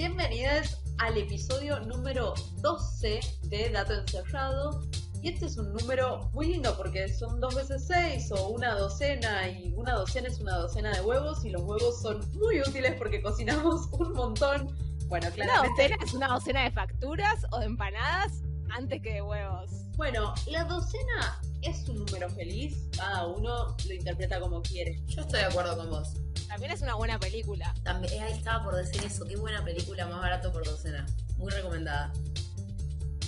Bienvenidas 0.00 0.80
al 0.96 1.18
episodio 1.18 1.78
número 1.80 2.32
12 2.62 3.20
de 3.50 3.68
Dato 3.68 3.92
Encerrado. 3.92 4.80
Y 5.20 5.28
este 5.28 5.44
es 5.44 5.58
un 5.58 5.74
número 5.74 6.30
muy 6.32 6.46
lindo 6.46 6.74
porque 6.74 7.06
son 7.12 7.38
dos 7.38 7.54
veces 7.54 7.86
seis 7.86 8.32
o 8.32 8.48
una 8.48 8.74
docena 8.76 9.46
y 9.46 9.74
una 9.76 9.92
docena 9.92 10.28
es 10.28 10.40
una 10.40 10.56
docena 10.56 10.90
de 10.92 11.02
huevos 11.02 11.44
y 11.44 11.50
los 11.50 11.60
huevos 11.60 12.00
son 12.00 12.26
muy 12.32 12.62
útiles 12.62 12.94
porque 12.96 13.20
cocinamos 13.20 13.88
un 13.92 14.14
montón. 14.14 14.74
Bueno, 15.08 15.30
claramente. 15.32 15.68
¿Una 15.68 15.68
docena 15.68 15.96
es 16.02 16.14
una 16.14 16.28
docena 16.28 16.64
de 16.64 16.70
facturas 16.70 17.46
o 17.50 17.58
de 17.58 17.66
empanadas 17.66 18.40
antes 18.70 19.02
que 19.02 19.12
de 19.12 19.20
huevos? 19.20 19.70
Bueno, 19.98 20.32
la 20.46 20.64
docena 20.64 21.42
es 21.60 21.86
un 21.90 22.06
número 22.06 22.30
feliz, 22.30 22.88
cada 22.96 23.26
uno 23.26 23.76
lo 23.86 23.92
interpreta 23.92 24.40
como 24.40 24.62
quiere. 24.62 24.98
Yo 25.08 25.20
estoy 25.20 25.40
de 25.40 25.44
acuerdo 25.44 25.76
con 25.76 25.90
vos. 25.90 26.14
También 26.50 26.72
es 26.72 26.82
una 26.82 26.96
buena 26.96 27.16
película. 27.16 27.72
También, 27.84 28.24
ahí 28.24 28.32
estaba 28.32 28.64
por 28.64 28.74
decir 28.74 29.04
eso, 29.04 29.24
qué 29.24 29.36
buena 29.36 29.64
película, 29.64 30.04
más 30.08 30.20
barato 30.20 30.50
por 30.52 30.64
docena. 30.64 31.06
Muy 31.36 31.52
recomendada. 31.52 32.12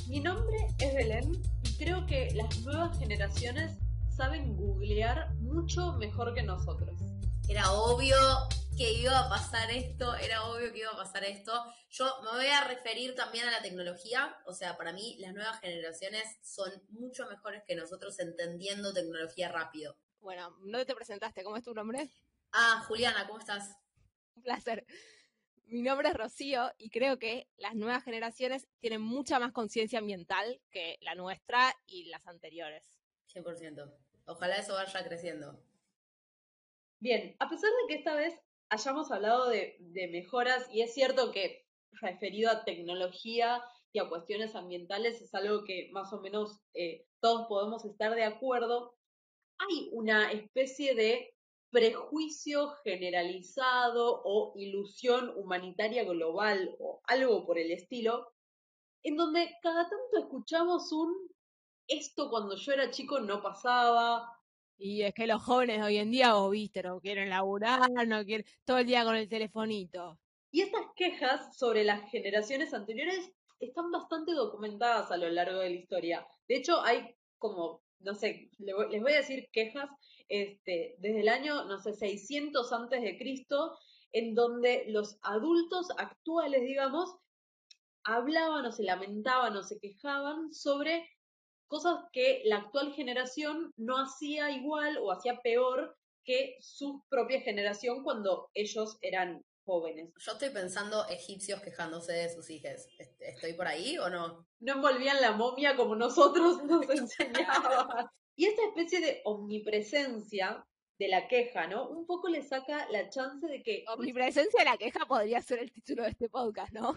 Mi 0.09 0.19
nombre 0.19 0.57
es 0.81 0.93
Belén 0.93 1.41
y 1.63 1.77
creo 1.77 2.05
que 2.05 2.33
las 2.35 2.59
nuevas 2.63 2.99
generaciones 2.99 3.79
saben 4.17 4.57
googlear 4.57 5.33
mucho 5.35 5.93
mejor 5.93 6.35
que 6.35 6.43
nosotros. 6.43 7.01
Era 7.49 7.71
obvio 7.71 8.17
que 8.77 8.93
iba 8.93 9.17
a 9.17 9.29
pasar 9.29 9.71
esto, 9.71 10.17
era 10.17 10.43
obvio 10.47 10.73
que 10.73 10.81
iba 10.81 10.91
a 10.91 10.97
pasar 10.97 11.23
esto. 11.23 11.53
Yo 11.91 12.07
me 12.25 12.31
voy 12.31 12.47
a 12.49 12.65
referir 12.65 13.15
también 13.15 13.47
a 13.47 13.53
la 13.53 13.63
tecnología, 13.63 14.37
o 14.47 14.53
sea, 14.53 14.77
para 14.77 14.93
mí 14.93 15.17
las 15.21 15.33
nuevas 15.33 15.61
generaciones 15.61 16.25
son 16.43 16.73
mucho 16.89 17.29
mejores 17.29 17.63
que 17.69 17.77
nosotros 17.77 18.19
entendiendo 18.19 18.93
tecnología 18.93 19.49
rápido. 19.49 19.97
Bueno, 20.21 20.57
no 20.65 20.85
te 20.85 20.97
presentaste, 20.97 21.45
¿cómo 21.45 21.57
es 21.57 21.63
tu 21.63 21.73
nombre? 21.73 22.11
Ah, 22.53 22.85
Juliana, 22.87 23.27
¿cómo 23.27 23.39
estás? 23.39 23.77
Un 24.37 24.43
placer. 24.43 24.87
Mi 25.65 25.81
nombre 25.81 26.09
es 26.09 26.15
Rocío 26.15 26.71
y 26.77 26.91
creo 26.91 27.19
que 27.19 27.49
las 27.57 27.75
nuevas 27.75 28.05
generaciones 28.05 28.69
tienen 28.79 29.01
mucha 29.01 29.39
más 29.39 29.53
conciencia 29.53 30.01
ambiental 30.01 30.61
que 30.71 30.99
la 31.01 31.15
nuestra 31.15 31.75
y 31.87 32.05
las 32.11 32.27
anteriores. 32.27 33.01
100%. 33.35 33.91
Ojalá 34.27 34.57
eso 34.57 34.75
vaya 34.75 35.03
creciendo. 35.03 35.59
Bien, 37.01 37.35
a 37.39 37.49
pesar 37.49 37.71
de 37.71 37.89
que 37.89 37.99
esta 37.99 38.15
vez 38.15 38.39
hayamos 38.69 39.11
hablado 39.11 39.49
de, 39.49 39.79
mejoras, 40.13 40.69
y 40.71 40.83
es 40.83 40.93
cierto 40.93 41.33
que 41.33 41.67
referido 41.93 42.51
a 42.51 42.65
tecnología 42.65 43.63
y 43.93 43.99
a 43.99 44.09
cuestiones 44.09 44.55
ambientales 44.55 45.23
es 45.23 45.35
algo 45.35 45.65
que 45.65 45.89
más 45.93 46.13
o 46.13 46.21
menos 46.21 46.61
eh, 46.75 47.07
todos 47.21 47.47
podemos 47.49 47.85
estar 47.87 48.15
de 48.15 48.25
acuerdo, 48.25 48.95
hay 49.59 49.89
una 49.93 50.33
especie 50.33 50.95
de 50.95 51.35
prejuicio 51.73 52.69
generalizado 52.85 54.23
o 54.25 54.53
ilusión 54.57 55.33
humanitaria 55.37 56.05
global 56.05 56.77
o 56.79 57.01
algo 57.05 57.47
por 57.47 57.59
el 57.59 57.73
estilo, 57.73 58.33
en 59.03 59.17
donde 59.17 59.51
cada 59.63 59.89
tanto 59.89 60.19
escuchamos 60.19 60.93
un 60.93 61.33
esto 61.89 62.31
cuando 62.31 62.57
yo 62.57 62.73
era 62.73 62.91
chico 62.91 63.21
no 63.21 63.43
pasaba. 63.43 64.29
Y 64.79 65.03
es 65.03 65.15
que 65.15 65.27
los 65.27 65.43
jóvenes 65.43 65.79
de 65.79 65.85
hoy 65.85 65.97
en 65.97 66.11
día, 66.11 66.35
vos 66.35 66.51
viste, 66.51 66.83
no 66.83 67.01
quieren 67.01 67.31
laburar, 67.31 67.81
no 68.07 68.25
quieren 68.25 68.47
todo 68.65 68.79
el 68.79 68.87
día 68.87 69.05
con 69.05 69.17
el 69.17 69.29
telefonito. 69.29 70.19
Y 70.51 70.61
estas 70.61 70.85
quejas 70.95 71.57
sobre 71.57 71.85
las 71.85 72.09
generaciones 72.11 72.75
anteriores 72.75 73.33
están 73.61 73.91
bastante 73.91 74.33
documentadas 74.33 75.11
a 75.11 75.17
lo 75.17 75.29
largo 75.31 75.61
de 75.61 75.71
la 75.71 75.77
historia. 75.77 76.27
De 76.49 76.57
hecho, 76.57 76.83
hay 76.83 77.17
como, 77.39 77.83
no 78.01 78.15
sé, 78.15 78.51
les 78.59 79.03
voy 79.03 79.13
a 79.13 79.17
decir 79.17 79.49
quejas 79.53 79.89
este, 80.29 80.97
desde 80.99 81.21
el 81.21 81.29
año, 81.29 81.65
no 81.65 81.79
sé, 81.79 81.95
600 81.95 82.73
antes 82.73 83.03
de 83.03 83.19
Cristo, 83.19 83.79
en 84.13 84.35
donde 84.35 84.85
los 84.89 85.19
adultos 85.23 85.89
actuales, 85.97 86.63
digamos, 86.63 87.17
hablaban 88.05 88.67
o 88.67 88.73
se 88.73 88.83
lamentaban 88.83 89.57
o 89.57 89.63
se 89.63 89.79
quejaban 89.79 90.53
sobre 90.53 91.09
cosas 91.67 92.05
que 92.13 92.43
la 92.45 92.57
actual 92.57 92.93
generación 92.93 93.73
no 93.77 93.97
hacía 93.97 94.51
igual 94.51 94.99
o 94.99 95.11
hacía 95.13 95.41
peor 95.41 95.97
que 96.25 96.57
su 96.61 97.03
propia 97.09 97.41
generación 97.41 98.03
cuando 98.03 98.51
ellos 98.55 98.99
eran 99.01 99.45
jóvenes. 99.65 100.13
Yo 100.19 100.33
estoy 100.33 100.51
pensando 100.51 101.07
egipcios 101.09 101.61
quejándose 101.61 102.13
de 102.13 102.33
sus 102.33 102.51
hijas. 102.51 102.87
¿Estoy 103.21 103.55
por 103.55 103.67
ahí 103.67 103.99
o 103.99 104.09
no? 104.09 104.47
No 104.61 104.73
envolvían 104.75 105.21
la 105.21 105.33
momia 105.33 105.77
como 105.77 105.97
nosotros 105.97 106.63
nos 106.65 106.89
enseñaban. 106.89 108.07
Y 108.37 108.47
esta 108.47 108.63
especie 108.65 109.01
de 109.01 109.21
omnipresencia 109.25 110.65
de 110.99 111.09
la 111.09 111.27
queja, 111.27 111.67
¿no? 111.67 111.89
Un 111.89 112.07
poco 112.07 112.29
le 112.29 112.43
saca 112.43 112.89
la 112.91 113.09
chance 113.09 113.47
de 113.47 113.63
que... 113.63 113.85
Omnipresencia 113.89 114.61
de 114.61 114.71
la 114.71 114.77
queja 114.77 115.05
podría 115.07 115.43
ser 115.43 115.59
el 115.59 115.73
título 115.73 116.05
de 116.05 116.11
este 116.11 116.29
podcast, 116.29 116.73
¿no? 116.73 116.97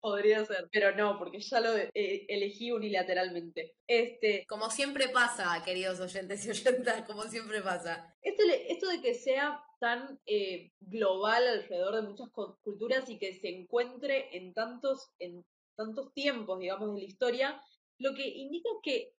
podría 0.00 0.44
ser, 0.44 0.68
pero 0.72 0.94
no, 0.94 1.18
porque 1.18 1.40
ya 1.40 1.60
lo 1.60 1.76
eh, 1.76 1.90
elegí 2.28 2.72
unilateralmente. 2.72 3.74
Este, 3.86 4.44
como 4.46 4.70
siempre 4.70 5.08
pasa, 5.08 5.60
queridos 5.64 6.00
oyentes 6.00 6.44
y 6.46 6.50
oyentas, 6.50 7.02
como 7.02 7.22
siempre 7.24 7.62
pasa. 7.62 8.14
Esto, 8.22 8.42
esto 8.68 8.88
de 8.88 9.00
que 9.00 9.14
sea 9.14 9.60
tan 9.82 10.20
eh, 10.26 10.70
global 10.78 11.42
alrededor 11.44 11.96
de 11.96 12.02
muchas 12.02 12.30
culturas 12.62 13.10
y 13.10 13.18
que 13.18 13.34
se 13.34 13.48
encuentre 13.48 14.28
en 14.36 14.54
tantos, 14.54 15.10
en 15.18 15.44
tantos 15.76 16.14
tiempos, 16.14 16.60
digamos, 16.60 16.94
de 16.94 17.00
la 17.00 17.06
historia, 17.08 17.60
lo 17.98 18.14
que 18.14 18.28
indica 18.28 18.70
que 18.84 19.12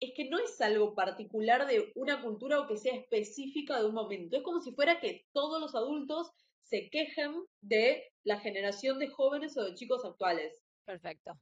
es 0.00 0.12
que 0.14 0.28
no 0.28 0.38
es 0.38 0.60
algo 0.60 0.94
particular 0.94 1.66
de 1.66 1.90
una 1.94 2.20
cultura 2.20 2.60
o 2.60 2.66
que 2.66 2.76
sea 2.76 2.94
específica 2.94 3.80
de 3.80 3.86
un 3.86 3.94
momento. 3.94 4.36
Es 4.36 4.42
como 4.42 4.60
si 4.60 4.74
fuera 4.74 5.00
que 5.00 5.24
todos 5.32 5.58
los 5.58 5.74
adultos 5.74 6.30
se 6.60 6.90
quejen 6.90 7.42
de 7.62 8.12
la 8.24 8.38
generación 8.40 8.98
de 8.98 9.08
jóvenes 9.08 9.56
o 9.56 9.64
de 9.64 9.74
chicos 9.74 10.04
actuales. 10.04 10.60
Perfecto. 10.84 11.32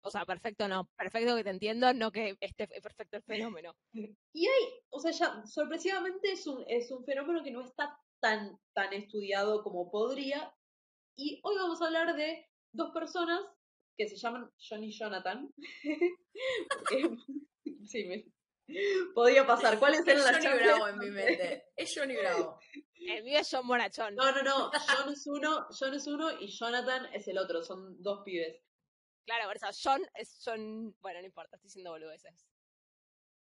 O 0.00 0.10
sea, 0.10 0.24
perfecto 0.24 0.66
no, 0.66 0.88
perfecto 0.96 1.36
que 1.36 1.44
te 1.44 1.50
entiendo, 1.50 1.94
no 1.94 2.10
que 2.10 2.34
esté 2.40 2.66
perfecto 2.66 3.16
el 3.18 3.22
fenómeno. 3.22 3.76
Y 4.32 4.46
hay, 4.46 4.64
o 4.90 4.98
sea, 4.98 5.12
ya 5.12 5.46
sorpresivamente 5.46 6.32
es 6.32 6.46
un, 6.48 6.64
es 6.66 6.90
un 6.90 7.04
fenómeno 7.04 7.44
que 7.44 7.50
no 7.50 7.62
está 7.62 7.96
tan, 8.20 8.58
tan 8.74 8.92
estudiado 8.92 9.62
como 9.62 9.90
podría. 9.90 10.52
Y 11.16 11.40
hoy 11.42 11.56
vamos 11.56 11.80
a 11.82 11.86
hablar 11.86 12.16
de 12.16 12.46
dos 12.72 12.90
personas 12.92 13.40
que 13.96 14.08
se 14.08 14.16
llaman 14.16 14.50
John 14.58 14.84
y 14.84 14.92
Jonathan. 14.92 15.52
sí, 17.86 18.04
me... 18.04 18.24
podía 19.14 19.46
pasar. 19.46 19.78
¿Cuáles 19.78 20.06
eran 20.06 20.24
las 20.24 20.44
Johnny 20.44 20.58
Bravo 20.58 20.88
en 20.88 20.98
mi 20.98 21.10
mente. 21.10 21.64
Es 21.76 21.92
Johnny 21.94 22.16
Bravo. 22.16 22.60
El 22.94 23.24
mío 23.24 23.40
es 23.40 23.48
John 23.50 23.66
Morachón. 23.66 24.14
No, 24.14 24.30
no, 24.32 24.42
no. 24.42 24.70
John 24.70 25.12
es 25.12 25.26
uno, 25.26 25.66
John 25.70 25.94
es 25.94 26.06
uno 26.06 26.30
y 26.40 26.48
Jonathan 26.48 27.06
es 27.12 27.26
el 27.26 27.38
otro. 27.38 27.62
Son 27.62 28.00
dos 28.02 28.22
pibes. 28.24 28.62
Claro, 29.24 29.46
por 29.46 29.56
eso 29.56 29.66
John 29.82 30.02
es 30.14 30.40
John. 30.44 30.94
Bueno, 31.00 31.20
no 31.20 31.26
importa, 31.26 31.56
estoy 31.56 31.68
diciendo 31.68 31.90
boludeces. 31.90 32.46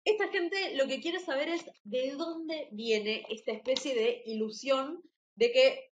Esta 0.03 0.29
gente 0.29 0.75
lo 0.75 0.87
que 0.87 0.99
quiere 0.99 1.19
saber 1.19 1.49
es 1.49 1.63
de 1.83 2.11
dónde 2.17 2.69
viene 2.71 3.25
esta 3.29 3.51
especie 3.51 3.93
de 3.93 4.23
ilusión 4.25 5.01
de 5.35 5.51
que 5.51 5.91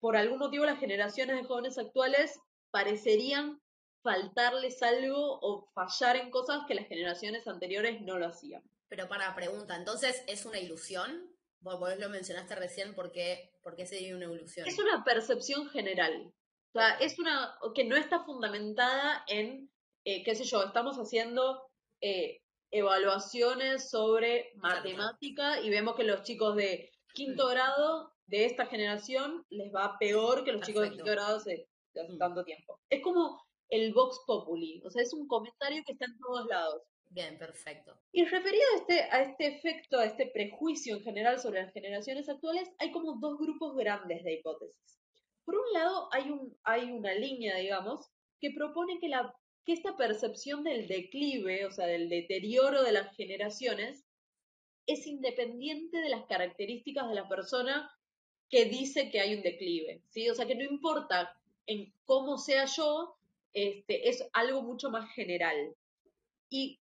por 0.00 0.16
algún 0.16 0.38
motivo 0.38 0.66
las 0.66 0.78
generaciones 0.78 1.36
de 1.36 1.44
jóvenes 1.44 1.78
actuales 1.78 2.38
parecerían 2.70 3.60
faltarles 4.02 4.82
algo 4.82 5.38
o 5.40 5.70
fallar 5.74 6.16
en 6.16 6.30
cosas 6.30 6.62
que 6.68 6.74
las 6.74 6.86
generaciones 6.86 7.48
anteriores 7.48 8.00
no 8.02 8.18
lo 8.18 8.26
hacían. 8.26 8.62
Pero 8.88 9.08
para 9.08 9.34
pregunta, 9.34 9.74
entonces, 9.74 10.22
¿es 10.28 10.44
una 10.46 10.60
ilusión? 10.60 11.34
Vos, 11.60 11.98
lo 11.98 12.08
mencionaste 12.08 12.54
recién, 12.54 12.94
¿por 12.94 13.10
qué, 13.10 13.50
sería 13.84 14.14
una 14.14 14.26
ilusión? 14.26 14.68
Es 14.68 14.78
una 14.78 15.02
percepción 15.02 15.68
general. 15.70 16.32
O 16.72 16.78
sea, 16.78 16.90
es 16.98 17.18
una 17.18 17.58
que 17.74 17.84
no 17.84 17.96
está 17.96 18.22
fundamentada 18.22 19.24
en, 19.26 19.70
eh, 20.04 20.22
qué 20.22 20.34
sé 20.36 20.44
yo, 20.44 20.62
estamos 20.62 20.98
haciendo 20.98 21.68
eh, 22.00 22.42
evaluaciones 22.70 23.90
sobre 23.90 24.52
matemática 24.56 25.60
y 25.60 25.70
vemos 25.70 25.96
que 25.96 26.04
los 26.04 26.22
chicos 26.22 26.56
de 26.56 26.90
quinto 27.14 27.46
mm. 27.46 27.50
grado 27.50 28.12
de 28.26 28.44
esta 28.44 28.66
generación 28.66 29.44
les 29.50 29.72
va 29.74 29.96
peor 29.98 30.44
que 30.44 30.52
los 30.52 30.62
chicos 30.62 30.82
de 30.82 30.90
quinto 30.90 31.10
grado 31.10 31.38
de 31.40 31.66
hace 31.94 32.12
mm. 32.12 32.18
tanto 32.18 32.44
tiempo. 32.44 32.80
Es 32.90 33.02
como 33.02 33.40
el 33.68 33.92
Vox 33.92 34.20
Populi. 34.26 34.82
O 34.84 34.90
sea, 34.90 35.02
es 35.02 35.12
un 35.12 35.26
comentario 35.26 35.82
que 35.84 35.92
está 35.92 36.06
en 36.06 36.18
todos 36.18 36.46
lados. 36.46 36.82
Bien, 37.08 37.38
perfecto. 37.38 37.96
Y 38.12 38.24
referido 38.24 38.64
a 38.74 38.76
este, 38.78 39.00
a 39.02 39.22
este 39.22 39.46
efecto, 39.46 39.98
a 39.98 40.04
este 40.04 40.26
prejuicio 40.26 40.96
en 40.96 41.02
general 41.02 41.38
sobre 41.38 41.62
las 41.62 41.72
generaciones 41.72 42.28
actuales, 42.28 42.68
hay 42.78 42.90
como 42.90 43.18
dos 43.20 43.38
grupos 43.38 43.76
grandes 43.76 44.24
de 44.24 44.34
hipótesis. 44.34 45.00
Por 45.44 45.54
un 45.54 45.72
lado, 45.72 46.08
hay, 46.12 46.30
un, 46.30 46.56
hay 46.64 46.90
una 46.90 47.14
línea, 47.14 47.56
digamos, 47.56 48.10
que 48.40 48.50
propone 48.50 48.98
que, 48.98 49.08
la, 49.08 49.32
que 49.66 49.72
esta 49.72 49.96
percepción 49.96 50.62
del 50.62 50.86
declive, 50.86 51.66
o 51.66 51.72
sea, 51.72 51.86
del 51.86 52.08
deterioro 52.08 52.84
de 52.84 52.92
las 52.92 53.14
generaciones, 53.16 54.04
es 54.86 55.08
independiente 55.08 55.98
de 55.98 56.08
las 56.08 56.24
características 56.26 57.08
de 57.08 57.16
la 57.16 57.28
persona 57.28 57.90
que 58.48 58.66
dice 58.66 59.10
que 59.10 59.20
hay 59.20 59.34
un 59.34 59.42
declive, 59.42 60.02
¿sí? 60.08 60.30
O 60.30 60.34
sea, 60.36 60.46
que 60.46 60.54
no 60.54 60.62
importa 60.62 61.36
en 61.66 61.92
cómo 62.04 62.38
sea 62.38 62.64
yo, 62.66 63.16
este, 63.52 64.08
es 64.08 64.24
algo 64.32 64.62
mucho 64.62 64.88
más 64.88 65.12
general. 65.12 65.74
Y 66.48 66.78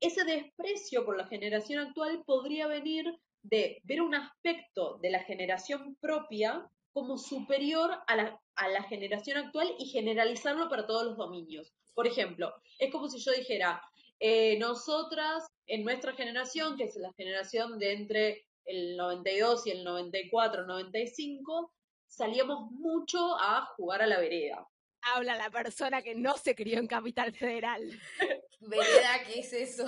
ese 0.00 0.24
desprecio 0.24 1.04
por 1.04 1.16
la 1.16 1.28
generación 1.28 1.78
actual 1.78 2.24
podría 2.26 2.66
venir 2.66 3.06
de 3.44 3.80
ver 3.84 4.02
un 4.02 4.16
aspecto 4.16 4.98
de 5.00 5.10
la 5.10 5.22
generación 5.22 5.94
propia 6.00 6.68
como 6.96 7.18
superior 7.18 7.90
a 8.06 8.16
la, 8.16 8.40
a 8.54 8.68
la 8.68 8.82
generación 8.84 9.36
actual 9.36 9.68
y 9.78 9.84
generalizarlo 9.84 10.70
para 10.70 10.86
todos 10.86 11.04
los 11.04 11.18
dominios. 11.18 11.74
Por 11.94 12.06
ejemplo, 12.06 12.54
es 12.78 12.90
como 12.90 13.06
si 13.10 13.18
yo 13.18 13.32
dijera, 13.32 13.82
eh, 14.18 14.58
nosotras 14.58 15.44
en 15.66 15.84
nuestra 15.84 16.14
generación, 16.14 16.78
que 16.78 16.84
es 16.84 16.96
la 16.96 17.12
generación 17.12 17.78
de 17.78 17.92
entre 17.92 18.46
el 18.64 18.96
92 18.96 19.66
y 19.66 19.72
el 19.72 19.84
94, 19.84 20.64
95, 20.64 21.70
salíamos 22.06 22.70
mucho 22.70 23.36
a 23.40 23.66
jugar 23.76 24.00
a 24.00 24.06
la 24.06 24.18
vereda. 24.18 24.66
Habla 25.02 25.36
la 25.36 25.50
persona 25.50 26.00
que 26.00 26.14
no 26.14 26.38
se 26.38 26.54
crió 26.54 26.78
en 26.78 26.86
Capital 26.86 27.34
Federal. 27.34 27.82
¿Vereda 28.60 29.22
qué 29.26 29.40
es 29.40 29.52
eso? 29.52 29.84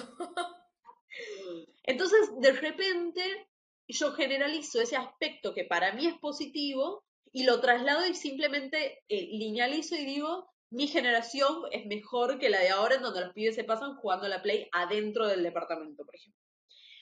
Entonces, 1.84 2.28
de 2.38 2.52
repente, 2.52 3.48
yo 3.94 4.12
generalizo 4.12 4.80
ese 4.80 4.96
aspecto 4.96 5.54
que 5.54 5.64
para 5.64 5.92
mí 5.92 6.06
es 6.06 6.14
positivo 6.18 7.04
y 7.32 7.44
lo 7.44 7.60
traslado 7.60 8.06
y 8.06 8.14
simplemente 8.14 9.02
eh, 9.08 9.28
linealizo 9.32 9.96
y 9.96 10.04
digo, 10.04 10.48
mi 10.70 10.86
generación 10.86 11.62
es 11.72 11.86
mejor 11.86 12.38
que 12.38 12.50
la 12.50 12.60
de 12.60 12.68
ahora 12.68 12.96
en 12.96 13.02
donde 13.02 13.22
los 13.22 13.32
pibes 13.32 13.54
se 13.54 13.64
pasan 13.64 13.96
jugando 13.96 14.28
la 14.28 14.42
Play 14.42 14.68
adentro 14.72 15.26
del 15.26 15.42
departamento, 15.42 16.04
por 16.04 16.14
ejemplo. 16.14 16.40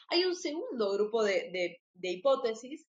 Hay 0.08 0.24
un 0.24 0.36
segundo 0.36 0.92
grupo 0.92 1.24
de, 1.24 1.80
de 1.94 2.10
hipótesis 2.10 2.86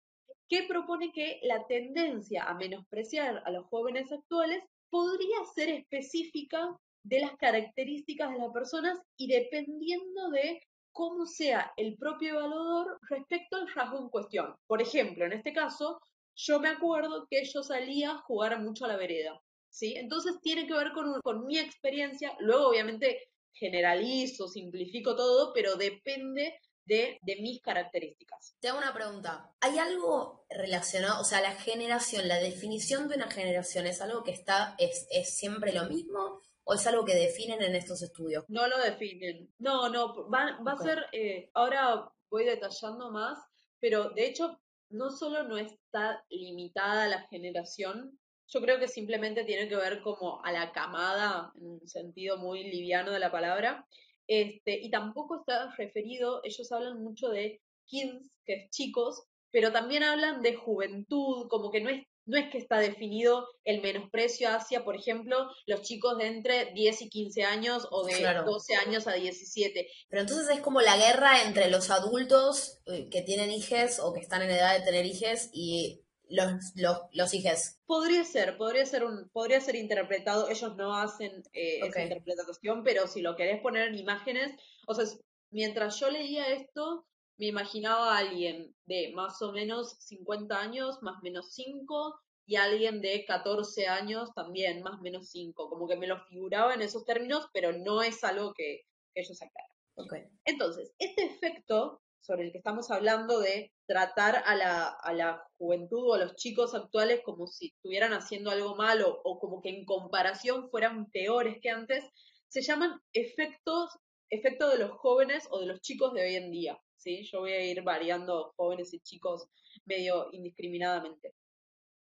que 0.48 0.64
propone 0.64 1.12
que 1.12 1.40
la 1.42 1.66
tendencia 1.66 2.44
a 2.44 2.54
menospreciar 2.54 3.42
a 3.44 3.50
los 3.50 3.66
jóvenes 3.66 4.12
actuales 4.12 4.62
podría 4.90 5.44
ser 5.54 5.70
específica 5.70 6.76
de 7.02 7.20
las 7.20 7.36
características 7.36 8.32
de 8.32 8.38
las 8.38 8.52
personas 8.52 8.98
y 9.16 9.28
dependiendo 9.28 10.30
de 10.30 10.60
cómo 10.96 11.26
sea 11.26 11.74
el 11.76 11.96
propio 11.98 12.38
evaluador 12.38 12.98
respecto 13.10 13.56
al 13.56 13.68
rasgo 13.74 13.98
en 13.98 14.08
cuestión. 14.08 14.56
Por 14.66 14.80
ejemplo, 14.80 15.26
en 15.26 15.34
este 15.34 15.52
caso, 15.52 16.00
yo 16.34 16.58
me 16.58 16.70
acuerdo 16.70 17.26
que 17.30 17.44
yo 17.44 17.62
salía 17.62 18.12
a 18.12 18.22
jugar 18.22 18.58
mucho 18.62 18.86
a 18.86 18.88
la 18.88 18.96
vereda, 18.96 19.38
¿sí? 19.68 19.94
Entonces 19.94 20.40
tiene 20.40 20.66
que 20.66 20.72
ver 20.72 20.92
con, 20.92 21.20
con 21.20 21.44
mi 21.44 21.58
experiencia, 21.58 22.34
luego 22.40 22.68
obviamente 22.68 23.28
generalizo, 23.52 24.48
simplifico 24.48 25.14
todo, 25.14 25.52
pero 25.52 25.76
depende 25.76 26.58
de, 26.86 27.20
mis 27.40 27.60
características. 27.60 28.56
Te 28.60 28.68
hago 28.68 28.78
una 28.78 28.94
pregunta. 28.94 29.52
¿Hay 29.60 29.76
algo 29.78 30.46
relacionado, 30.48 31.20
o 31.20 31.24
sea, 31.24 31.42
la 31.42 31.56
generación, 31.56 32.26
la 32.26 32.38
definición 32.38 33.08
de 33.08 33.16
una 33.16 33.30
generación 33.30 33.86
es 33.86 34.00
algo 34.00 34.24
que 34.24 34.30
está, 34.30 34.74
es, 34.78 35.06
es 35.10 35.36
siempre 35.36 35.74
lo 35.74 35.84
mismo? 35.90 36.40
¿O 36.68 36.74
es 36.74 36.84
algo 36.86 37.04
que 37.04 37.14
definen 37.14 37.62
en 37.62 37.76
estos 37.76 38.02
estudios? 38.02 38.44
No 38.48 38.66
lo 38.66 38.78
definen. 38.78 39.48
No, 39.58 39.88
no, 39.88 40.28
va, 40.28 40.58
va 40.66 40.72
a 40.72 40.76
ser, 40.76 41.06
eh, 41.12 41.48
ahora 41.54 42.10
voy 42.28 42.44
detallando 42.44 43.12
más, 43.12 43.38
pero 43.78 44.10
de 44.10 44.26
hecho 44.26 44.60
no 44.90 45.10
solo 45.10 45.44
no 45.44 45.58
está 45.58 46.24
limitada 46.28 47.06
la 47.06 47.22
generación, 47.28 48.18
yo 48.48 48.60
creo 48.60 48.80
que 48.80 48.88
simplemente 48.88 49.44
tiene 49.44 49.68
que 49.68 49.76
ver 49.76 50.02
como 50.02 50.44
a 50.44 50.50
la 50.50 50.72
camada, 50.72 51.52
en 51.56 51.66
un 51.66 51.88
sentido 51.88 52.36
muy 52.36 52.64
liviano 52.64 53.12
de 53.12 53.20
la 53.20 53.30
palabra, 53.30 53.86
este, 54.26 54.76
y 54.80 54.90
tampoco 54.90 55.40
está 55.40 55.72
referido, 55.76 56.40
ellos 56.42 56.70
hablan 56.72 57.00
mucho 57.00 57.28
de 57.28 57.60
kids, 57.86 58.40
que 58.44 58.54
es 58.54 58.70
chicos, 58.70 59.24
pero 59.52 59.70
también 59.70 60.02
hablan 60.02 60.42
de 60.42 60.56
juventud, 60.56 61.46
como 61.48 61.70
que 61.70 61.80
no 61.80 61.90
es, 61.90 62.04
no 62.26 62.36
es 62.36 62.50
que 62.50 62.58
está 62.58 62.78
definido 62.78 63.48
el 63.64 63.80
menosprecio 63.80 64.48
hacia, 64.50 64.84
por 64.84 64.96
ejemplo, 64.96 65.48
los 65.66 65.82
chicos 65.82 66.18
de 66.18 66.26
entre 66.26 66.72
10 66.72 67.02
y 67.02 67.08
15 67.08 67.44
años 67.44 67.88
o 67.90 68.04
de 68.04 68.14
12 68.44 68.74
años 68.74 69.06
a 69.06 69.12
17. 69.12 69.88
Pero 70.08 70.22
entonces 70.22 70.48
es 70.50 70.60
como 70.60 70.80
la 70.80 70.96
guerra 70.96 71.42
entre 71.44 71.70
los 71.70 71.90
adultos 71.90 72.78
eh, 72.86 73.08
que 73.10 73.22
tienen 73.22 73.50
hijos 73.50 74.00
o 74.00 74.12
que 74.12 74.20
están 74.20 74.42
en 74.42 74.50
edad 74.50 74.78
de 74.78 74.84
tener 74.84 75.06
hijos 75.06 75.48
y 75.52 76.02
los, 76.28 76.52
los, 76.74 76.98
los 77.12 77.34
hijos. 77.34 77.78
Podría 77.86 78.24
ser, 78.24 78.56
podría 78.56 78.84
ser 78.84 79.04
un, 79.04 79.28
podría 79.30 79.60
ser 79.60 79.76
interpretado, 79.76 80.48
ellos 80.48 80.76
no 80.76 80.96
hacen 80.96 81.42
eh, 81.52 81.80
esa 81.86 82.02
interpretación, 82.02 82.82
pero 82.82 83.06
si 83.06 83.22
lo 83.22 83.36
querés 83.36 83.60
poner 83.60 83.88
en 83.88 83.98
imágenes, 83.98 84.52
o 84.86 84.94
sea, 84.94 85.04
mientras 85.50 85.98
yo 86.00 86.10
leía 86.10 86.48
esto, 86.48 87.06
me 87.38 87.46
imaginaba 87.46 88.14
a 88.14 88.18
alguien 88.18 88.74
de 88.86 89.12
más 89.14 89.40
o 89.42 89.52
menos 89.52 89.96
50 90.00 90.58
años, 90.58 91.02
más 91.02 91.18
o 91.18 91.22
menos 91.22 91.52
5, 91.52 92.20
y 92.46 92.56
alguien 92.56 93.00
de 93.00 93.24
14 93.24 93.88
años 93.88 94.32
también, 94.34 94.82
más 94.82 94.98
o 94.98 95.02
menos 95.02 95.30
5, 95.30 95.68
como 95.68 95.88
que 95.88 95.96
me 95.96 96.06
lo 96.06 96.24
figuraba 96.26 96.74
en 96.74 96.82
esos 96.82 97.04
términos, 97.04 97.48
pero 97.52 97.72
no 97.72 98.02
es 98.02 98.22
algo 98.24 98.54
que, 98.54 98.82
ellos 99.14 99.40
aclaran. 99.40 99.70
Okay. 99.94 100.24
Entonces, 100.44 100.92
este 100.98 101.24
efecto 101.24 102.02
sobre 102.20 102.44
el 102.44 102.52
que 102.52 102.58
estamos 102.58 102.90
hablando 102.90 103.40
de 103.40 103.72
tratar 103.86 104.42
a 104.44 104.54
la, 104.54 104.88
a 104.88 105.14
la 105.14 105.42
juventud 105.56 106.10
o 106.10 106.14
a 106.14 106.18
los 106.18 106.36
chicos 106.36 106.74
actuales 106.74 107.22
como 107.24 107.46
si 107.46 107.68
estuvieran 107.68 108.12
haciendo 108.12 108.50
algo 108.50 108.74
malo 108.74 109.20
o 109.24 109.38
como 109.38 109.62
que 109.62 109.70
en 109.70 109.86
comparación 109.86 110.68
fueran 110.70 111.08
peores 111.10 111.58
que 111.62 111.70
antes, 111.70 112.04
se 112.48 112.60
llaman 112.60 113.00
efectos, 113.12 113.90
efecto 114.28 114.68
de 114.68 114.78
los 114.78 114.90
jóvenes 114.90 115.46
o 115.50 115.60
de 115.60 115.66
los 115.66 115.80
chicos 115.80 116.12
de 116.12 116.24
hoy 116.24 116.34
en 116.34 116.50
día. 116.50 116.78
¿Sí? 116.96 117.24
Yo 117.24 117.40
voy 117.40 117.52
a 117.52 117.64
ir 117.64 117.82
variando 117.82 118.52
jóvenes 118.56 118.92
y 118.94 119.00
chicos 119.00 119.48
medio 119.84 120.28
indiscriminadamente. 120.32 121.34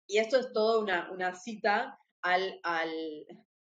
Y 0.07 0.19
esto 0.19 0.39
es 0.39 0.51
toda 0.53 0.79
una, 0.79 1.11
una 1.11 1.33
cita 1.35 1.97
al, 2.21 2.59
al... 2.63 2.91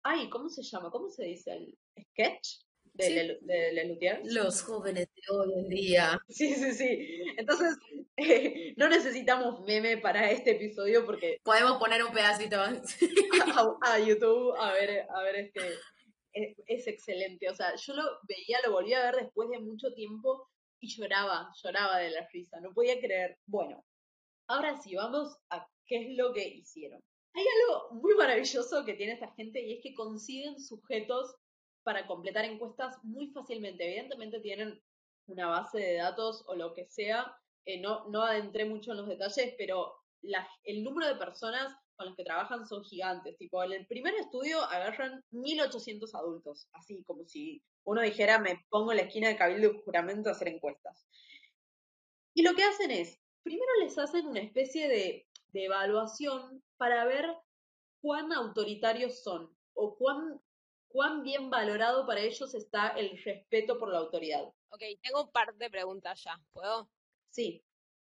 Ay, 0.04 0.30
¿cómo 0.30 0.50
se 0.50 0.64
llama? 0.64 0.92
¿Cómo 0.92 1.10
se 1.10 1.25
dice? 1.25 1.52
¿El 1.52 1.78
sketch? 2.12 2.68
de, 2.98 4.22
Los 4.25 4.64
jóvenes 4.64 5.08
de 5.14 5.36
hoy 5.36 5.54
en 5.54 5.69
día. 5.69 6.19
Sí, 6.30 6.54
sí, 6.56 6.72
sí. 6.74 7.24
Entonces, 7.38 7.78
eh, 8.18 8.74
no 8.78 8.90
necesitamos 8.90 9.62
meme 9.62 9.98
para 9.98 10.31
este 10.31 10.52
episodio 10.52 11.06
porque... 11.06 11.40
Podemos 11.44 11.78
poner 11.78 12.04
un 12.04 12.12
pedacito 12.12 12.58
a, 12.60 14.00
YouTube 14.00 14.56
a 14.58 14.74
ver, 14.74 15.06
a 15.10 15.24
ver 15.24 15.36
este... 15.36 15.62
Es, 16.34 16.56
es, 16.68 16.88
excelente. 16.88 17.50
O 17.50 17.56
sea, 17.56 17.75
yo 17.75 17.94
lo 17.94 18.04
veía, 18.28 18.60
lo 18.66 18.74
volví 18.74 18.94
a 18.94 19.12
ver 19.12 19.24
después 19.24 19.50
de 19.50 19.60
mucho 19.60 19.92
tiempo 19.94 20.48
y 20.79 20.88
lloraba, 20.95 21.51
lloraba 21.63 21.97
de 22.00 22.12
la 22.12 22.27
risa. 22.31 22.59
No 22.59 22.74
podía 22.74 23.00
creer. 23.00 23.38
Bueno, 23.45 23.83
ahora 24.47 24.79
sí, 24.81 24.95
vamos 24.95 25.38
a 25.50 25.68
qué 25.85 26.03
es 26.03 26.18
lo 26.18 26.33
que 26.33 26.47
hicieron. 26.47 27.01
Hay 27.33 27.45
algo 27.45 28.01
muy 28.01 28.15
maravilloso 28.15 28.83
que 28.85 28.95
tiene 28.95 29.13
esta 29.13 29.33
gente 29.35 29.62
y 29.62 29.74
es 29.74 29.83
que 29.83 29.94
consiguen 29.94 30.59
sujetos 30.59 31.35
para 31.83 32.07
completar 32.07 32.45
encuestas 32.45 32.97
muy 33.03 33.27
fácilmente. 33.31 33.85
Evidentemente 33.85 34.39
tienen 34.39 34.81
una 35.27 35.47
base 35.47 35.79
de 35.79 35.95
datos 35.95 36.44
o 36.47 36.56
lo 36.56 36.74
que 36.74 36.85
sea. 36.88 37.35
Eh, 37.65 37.80
no, 37.80 38.07
no 38.09 38.23
adentré 38.23 38.65
mucho 38.65 38.91
en 38.91 38.97
los 38.97 39.07
detalles, 39.07 39.53
pero 39.57 39.94
el 40.63 40.83
número 40.83 41.07
de 41.07 41.15
personas 41.15 41.73
con 41.97 42.07
las 42.07 42.16
que 42.16 42.23
trabajan 42.23 42.66
son 42.66 42.83
gigantes. 42.83 43.37
Tipo, 43.37 43.63
en 43.63 43.73
el 43.73 43.87
primer 43.87 44.13
estudio 44.16 44.61
agarran 44.61 45.23
1.800 45.31 46.13
adultos, 46.16 46.69
así 46.73 47.04
como 47.04 47.25
si 47.25 47.61
uno 47.83 48.01
dijera, 48.01 48.39
me 48.39 48.63
pongo 48.69 48.92
en 48.92 48.97
la 48.97 49.04
esquina 49.04 49.27
de 49.27 49.35
Cabildo 49.35 49.71
y 49.71 49.81
Juramento 49.83 50.30
a 50.30 50.33
hacer 50.33 50.47
encuestas. 50.47 51.07
Y 52.33 52.44
lo 52.44 52.54
que 52.54 52.63
hacen 52.63 52.92
es, 52.92 53.19
primero 53.44 53.71
les 53.81 53.97
hacen 53.97 54.27
una 54.27 54.39
especie 54.39 54.87
de, 54.87 55.27
de 55.47 55.66
evaluación 55.66 56.63
para 56.77 57.06
ver 57.06 57.25
cuán 57.99 58.31
autoritarios 58.31 59.23
son 59.23 59.54
o 59.73 59.97
cuán 59.97 60.39
cuán 60.87 61.21
bien 61.21 61.49
valorado 61.49 62.06
para 62.06 62.21
ellos 62.21 62.54
está 62.54 62.89
el 62.89 63.21
respeto 63.23 63.77
por 63.77 63.92
la 63.92 63.99
autoridad. 63.99 64.44
Ok, 64.69 64.81
tengo 65.01 65.23
un 65.23 65.31
par 65.31 65.54
de 65.56 65.69
preguntas 65.69 66.23
ya, 66.23 66.39
¿puedo? 66.51 66.89
Sí. 67.30 67.63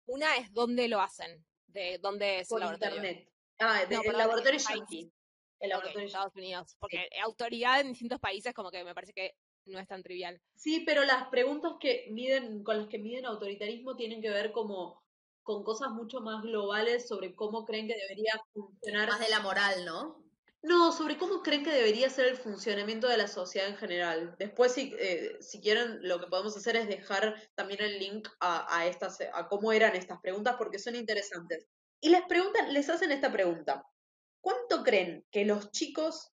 Una 0.07 0.37
es 0.37 0.53
dónde 0.53 0.89
lo 0.89 1.01
hacen, 1.01 1.45
de 1.69 1.99
dónde 1.99 2.41
es 2.41 2.49
por 2.49 2.59
el 2.59 2.67
laboratorio. 2.67 2.97
internet. 2.97 3.30
Ah, 3.61 3.85
de, 3.85 3.97
el 3.97 4.17
laboratorio 4.17 4.59
Yankee. 4.59 5.13
El 5.61 5.71
laboratorio 5.71 6.07
Estados 6.07 6.35
Unidos, 6.35 6.77
porque 6.81 7.09
autoridad 7.23 7.81
en 7.81 7.89
distintos 7.89 8.19
países 8.19 8.55
como 8.55 8.71
que 8.71 8.83
me 8.83 8.95
parece 8.95 9.13
que 9.13 9.35
no 9.67 9.79
es 9.79 9.87
tan 9.87 10.03
trivial. 10.03 10.41
Sí, 10.57 10.81
pero 10.87 11.05
las 11.05 11.29
preguntas 11.29 11.75
que 11.79 12.07
miden, 12.11 12.65
con 12.65 12.79
las 12.79 12.89
que 12.89 12.99
miden 12.99 13.27
autoritarismo 13.27 13.95
tienen 13.95 14.23
que 14.23 14.31
ver 14.31 14.53
como 14.53 15.03
con 15.43 15.63
cosas 15.65 15.91
mucho 15.91 16.21
más 16.21 16.43
globales 16.43 17.09
sobre 17.09 17.35
cómo 17.35 17.65
creen 17.65 17.89
que 17.89 17.97
debería 17.97 18.33
funcionar. 18.53 19.09
Más 19.09 19.21
de 19.21 19.29
la 19.29 19.41
moral, 19.41 19.85
¿no? 19.85 20.25
No, 20.63 20.93
sobre 20.93 21.17
cómo 21.17 21.43
creen 21.43 21.65
que 21.65 21.73
debería 21.73 22.11
ser 22.11 22.27
el 22.27 22.37
funcionamiento 22.37 23.09
de 23.09 23.17
la 23.17 23.27
sociedad 23.27 23.69
en 23.69 23.77
general. 23.77 24.37
Después, 24.39 24.73
si, 24.73 24.95
eh, 24.99 25.39
si 25.41 25.61
quieren, 25.61 26.07
lo 26.07 26.21
que 26.21 26.27
podemos 26.27 26.55
hacer 26.57 26.77
es 26.77 26.87
dejar 26.87 27.35
también 27.55 27.83
el 27.83 27.99
link 27.99 28.29
a, 28.41 28.79
a, 28.79 28.87
estas, 28.87 29.19
a 29.33 29.49
cómo 29.49 29.73
eran 29.73 29.97
estas 29.97 30.21
preguntas 30.21 30.57
porque 30.59 30.79
son 30.79 30.97
interesantes. 30.97 31.67
Y 32.01 32.09
les 32.09 32.23
preguntan, 32.23 32.73
les 32.73 32.89
hacen 32.89 33.13
esta 33.13 33.31
pregunta. 33.31 33.87
¿Cuánto 34.41 34.83
creen 34.83 35.27
que 35.31 35.45
los 35.45 35.71
chicos 35.71 36.33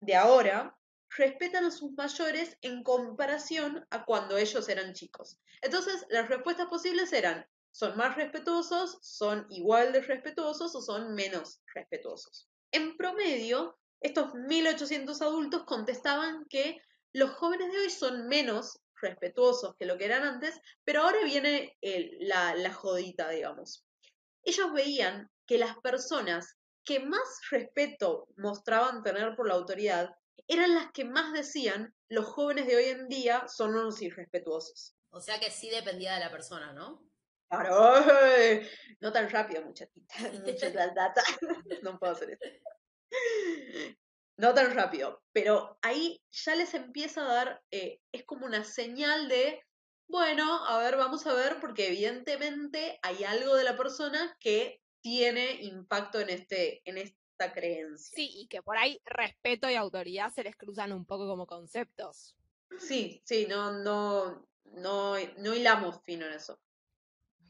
de 0.00 0.14
ahora 0.14 0.78
respetan 1.16 1.64
a 1.64 1.72
sus 1.72 1.92
mayores 1.92 2.56
en 2.62 2.84
comparación 2.84 3.84
a 3.90 4.04
cuando 4.04 4.36
ellos 4.36 4.68
eran 4.68 4.94
chicos? 4.94 5.40
Entonces, 5.62 6.06
las 6.10 6.28
respuestas 6.28 6.68
posibles 6.68 7.12
eran, 7.12 7.44
¿son 7.72 7.96
más 7.96 8.16
respetuosos, 8.16 8.98
son 9.02 9.46
igual 9.50 9.92
de 9.92 10.00
respetuosos 10.00 10.74
o 10.76 10.80
son 10.80 11.14
menos 11.14 11.60
respetuosos? 11.74 12.48
En 12.70 12.96
promedio, 12.96 13.78
estos 14.00 14.32
1.800 14.34 15.20
adultos 15.22 15.64
contestaban 15.64 16.46
que 16.48 16.80
los 17.12 17.30
jóvenes 17.30 17.72
de 17.72 17.78
hoy 17.78 17.90
son 17.90 18.28
menos 18.28 18.80
respetuosos 19.00 19.74
que 19.76 19.86
lo 19.86 19.98
que 19.98 20.04
eran 20.04 20.22
antes, 20.22 20.60
pero 20.84 21.02
ahora 21.02 21.24
viene 21.24 21.76
la, 22.20 22.54
la 22.54 22.72
jodita, 22.72 23.28
digamos. 23.30 23.84
Ellos 24.44 24.72
veían 24.72 25.30
que 25.46 25.58
las 25.58 25.76
personas 25.78 26.56
que 26.84 27.00
más 27.00 27.40
respeto 27.50 28.28
mostraban 28.36 29.02
tener 29.02 29.36
por 29.36 29.48
la 29.48 29.54
autoridad 29.54 30.10
eran 30.48 30.74
las 30.74 30.90
que 30.92 31.04
más 31.04 31.32
decían 31.32 31.94
los 32.08 32.26
jóvenes 32.26 32.66
de 32.66 32.76
hoy 32.76 32.84
en 32.84 33.08
día 33.08 33.46
son 33.48 33.76
unos 33.76 34.02
irrespetuosos. 34.02 34.96
O 35.10 35.20
sea 35.20 35.38
que 35.38 35.50
sí 35.50 35.70
dependía 35.70 36.14
de 36.14 36.20
la 36.20 36.30
persona, 36.30 36.72
¿no? 36.72 37.04
Claro, 37.48 37.94
no 39.00 39.12
tan 39.12 39.28
rápido, 39.28 39.62
muchachita, 39.62 40.14
mucha 40.44 40.70
data, 40.70 41.22
no 41.82 41.98
puedo 41.98 42.12
hacer 42.12 42.30
eso. 42.30 42.44
No 44.36 44.54
tan 44.54 44.74
rápido, 44.74 45.22
pero 45.32 45.78
ahí 45.82 46.22
ya 46.30 46.54
les 46.54 46.72
empieza 46.74 47.22
a 47.22 47.34
dar, 47.34 47.62
eh, 47.70 48.00
es 48.12 48.24
como 48.24 48.46
una 48.46 48.64
señal 48.64 49.28
de, 49.28 49.62
bueno, 50.10 50.66
a 50.66 50.78
ver, 50.78 50.96
vamos 50.96 51.26
a 51.26 51.34
ver, 51.34 51.58
porque 51.60 51.88
evidentemente 51.88 52.98
hay 53.02 53.22
algo 53.24 53.54
de 53.54 53.64
la 53.64 53.76
persona 53.76 54.36
que 54.40 54.82
tiene 55.00 55.62
impacto 55.62 56.20
en, 56.20 56.30
este, 56.30 56.82
en 56.88 56.98
esta 56.98 57.52
creencia. 57.52 58.14
Sí, 58.14 58.30
y 58.34 58.48
que 58.48 58.62
por 58.62 58.76
ahí 58.76 59.00
respeto 59.04 59.70
y 59.70 59.74
autoridad 59.74 60.32
se 60.32 60.42
les 60.42 60.56
cruzan 60.56 60.92
un 60.92 61.06
poco 61.06 61.28
como 61.28 61.46
conceptos. 61.46 62.36
Sí, 62.78 63.22
sí, 63.24 63.46
no, 63.48 63.72
no, 63.72 64.46
no, 64.64 65.14
no 65.38 65.54
hilamos 65.54 66.02
fino 66.02 66.26
en 66.26 66.32
eso. 66.32 66.60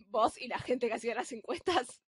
Vos 0.09 0.37
y 0.38 0.49
la 0.49 0.59
gente 0.59 0.88
que 0.88 0.95
hacía 0.95 1.14
las 1.14 1.33
encuestas. 1.33 2.02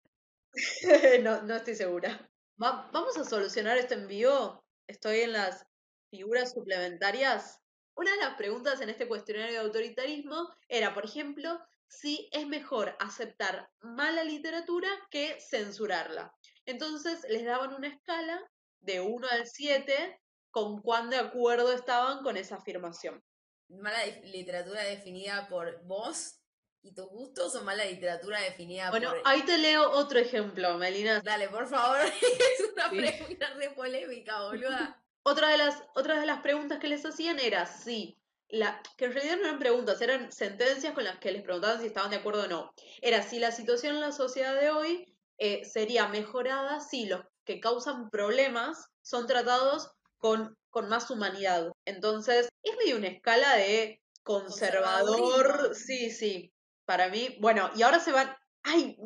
no, 1.22 1.44
no 1.44 1.56
estoy 1.56 1.76
segura. 1.76 2.30
vamos 2.58 3.18
a 3.18 3.24
solucionar 3.24 3.78
esto 3.78 3.94
en 3.94 4.08
vivo. 4.08 4.66
Estoy 4.88 5.22
en 5.22 5.34
las 5.34 5.66
figuras 6.10 6.52
suplementarias. 6.52 7.62
Una 8.02 8.14
de 8.14 8.18
las 8.18 8.34
preguntas 8.34 8.82
en 8.82 8.90
este 8.90 9.08
cuestionario 9.08 9.54
de 9.54 9.60
autoritarismo 9.60 10.52
era, 10.68 10.96
por 10.96 11.06
ejemplo, 11.06 11.62
si 11.88 12.28
es 12.32 12.48
mejor 12.48 12.96
aceptar 13.00 13.70
mala 13.80 14.24
literatura 14.24 14.90
que 15.12 15.38
censurarla. 15.40 16.34
Entonces 16.66 17.24
les 17.30 17.46
daban 17.46 17.76
una 17.76 17.90
escala 17.90 18.42
de 18.80 19.02
1 19.02 19.28
al 19.30 19.46
7 19.46 20.20
con 20.50 20.82
cuán 20.82 21.12
de 21.12 21.18
acuerdo 21.18 21.72
estaban 21.74 22.24
con 22.24 22.38
esa 22.38 22.56
afirmación. 22.56 23.24
¿Mala 23.68 24.04
literatura 24.24 24.82
definida 24.82 25.48
por 25.48 25.84
vos 25.84 26.42
y 26.82 26.96
tus 26.96 27.08
gustos 27.08 27.54
o 27.54 27.64
mala 27.64 27.86
literatura 27.86 28.42
definida 28.42 28.90
por... 28.90 29.00
Bueno, 29.00 29.14
ahí 29.26 29.44
te 29.44 29.60
leo 29.60 29.92
otro 29.92 30.18
ejemplo, 30.18 30.76
Melina. 30.80 31.22
Dale, 31.22 31.50
por 31.50 31.68
favor, 31.68 32.00
es 32.02 32.72
una 32.74 32.90
pregunta 32.90 33.54
re 33.54 33.70
polémica, 33.70 34.42
boluda. 34.42 35.01
Otra 35.24 35.50
de, 35.50 35.58
las, 35.58 35.84
de 35.96 36.26
las 36.26 36.42
preguntas 36.42 36.80
que 36.80 36.88
les 36.88 37.06
hacían 37.06 37.40
era 37.40 37.66
si 37.66 38.18
la, 38.50 38.82
que 38.98 39.06
en 39.06 39.14
realidad 39.14 39.38
no 39.38 39.44
eran 39.46 39.60
preguntas, 39.60 40.02
eran 40.02 40.32
sentencias 40.32 40.94
con 40.94 41.04
las 41.04 41.20
que 41.20 41.32
les 41.32 41.44
preguntaban 41.44 41.80
si 41.80 41.88
estaban 41.88 42.10
de 42.10 42.18
acuerdo 42.18 42.44
o 42.44 42.48
no. 42.48 42.74
Era 43.02 43.22
si 43.24 43.40
la 43.40 43.52
situación 43.52 43.96
en 43.96 44.02
la 44.02 44.12
sociedad 44.12 44.60
de 44.60 44.72
hoy 44.72 45.16
eh, 45.38 45.64
sería 45.66 46.08
mejorada 46.08 46.80
si 46.80 47.06
los 47.06 47.22
que 47.46 47.60
causan 47.60 48.10
problemas 48.10 48.88
son 49.02 49.28
tratados 49.28 49.92
con, 50.18 50.58
con 50.70 50.90
más 50.90 51.10
humanidad. 51.10 51.72
Entonces, 51.86 52.50
es 52.64 52.78
medio 52.78 52.98
una 52.98 53.08
escala 53.08 53.56
de 53.56 54.02
conservador, 54.24 55.74
sí, 55.76 56.12
sí, 56.12 56.54
para 56.86 57.10
mí. 57.10 57.38
Bueno, 57.40 57.72
y 57.76 57.84
ahora 57.84 58.00
se 58.00 58.12
van, 58.12 58.36
ay, 58.64 58.98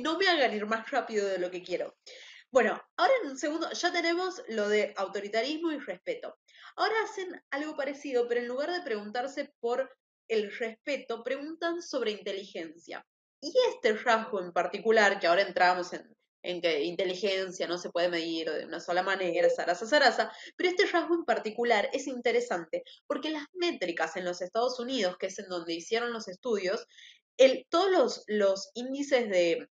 no 0.00 0.18
me 0.18 0.28
hagan 0.28 0.54
ir 0.54 0.66
más 0.66 0.90
rápido 0.90 1.26
de 1.26 1.38
lo 1.38 1.50
que 1.50 1.62
quiero. 1.62 1.94
Bueno, 2.52 2.78
ahora 2.98 3.14
en 3.22 3.30
un 3.30 3.38
segundo 3.38 3.72
ya 3.72 3.90
tenemos 3.90 4.42
lo 4.48 4.68
de 4.68 4.92
autoritarismo 4.98 5.72
y 5.72 5.78
respeto. 5.78 6.36
Ahora 6.76 6.92
hacen 7.02 7.42
algo 7.50 7.74
parecido, 7.74 8.28
pero 8.28 8.42
en 8.42 8.48
lugar 8.48 8.70
de 8.70 8.82
preguntarse 8.82 9.54
por 9.58 9.90
el 10.28 10.54
respeto, 10.58 11.22
preguntan 11.22 11.80
sobre 11.80 12.10
inteligencia. 12.10 13.06
Y 13.40 13.54
este 13.70 13.94
rasgo 13.94 14.38
en 14.42 14.52
particular, 14.52 15.18
que 15.18 15.28
ahora 15.28 15.40
entramos 15.40 15.94
en, 16.42 16.60
que 16.60 16.82
inteligencia 16.82 17.66
no 17.66 17.78
se 17.78 17.88
puede 17.88 18.10
medir 18.10 18.50
de 18.50 18.66
una 18.66 18.80
sola 18.80 19.02
manera, 19.02 19.48
zaraza, 19.48 19.86
zaraza, 19.86 20.30
pero 20.54 20.68
este 20.68 20.84
rasgo 20.84 21.14
en 21.14 21.24
particular 21.24 21.88
es 21.94 22.06
interesante 22.06 22.82
porque 23.06 23.30
las 23.30 23.46
métricas 23.54 24.14
en 24.16 24.26
los 24.26 24.42
Estados 24.42 24.78
Unidos, 24.78 25.16
que 25.16 25.28
es 25.28 25.38
en 25.38 25.48
donde 25.48 25.72
hicieron 25.72 26.12
los 26.12 26.28
estudios, 26.28 26.86
todos 27.70 28.24
los 28.26 28.70
índices 28.74 29.30
de 29.30 29.68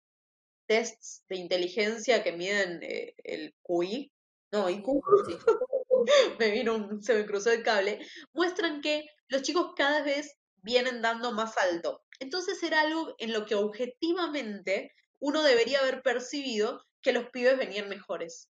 tests 0.71 1.25
de 1.29 1.35
inteligencia 1.35 2.23
que 2.23 2.31
miden 2.31 2.79
eh, 2.85 3.17
el 3.25 3.53
QI, 3.61 4.13
no, 4.53 4.71
IQ, 4.71 4.87
me 6.39 6.51
vino 6.53 6.77
un, 6.77 7.03
se 7.03 7.15
me 7.15 7.27
cruzó 7.27 7.51
el 7.51 7.65
cable, 7.65 7.99
muestran 8.33 8.81
que 8.81 9.05
los 9.27 9.43
chicos 9.43 9.73
cada 9.75 10.05
vez 10.05 10.39
vienen 10.63 11.03
dando 11.03 11.33
más 11.33 11.59
alto. 11.59 12.05
Entonces 12.21 12.63
era 12.63 12.83
algo 12.83 13.17
en 13.19 13.33
lo 13.33 13.47
que 13.47 13.57
objetivamente 13.57 14.93
uno 15.19 15.43
debería 15.43 15.81
haber 15.81 16.03
percibido 16.03 16.87
que 17.03 17.13
los 17.13 17.29
pibes 17.31 17.59
venían 17.59 17.89
mejores. 17.89 18.49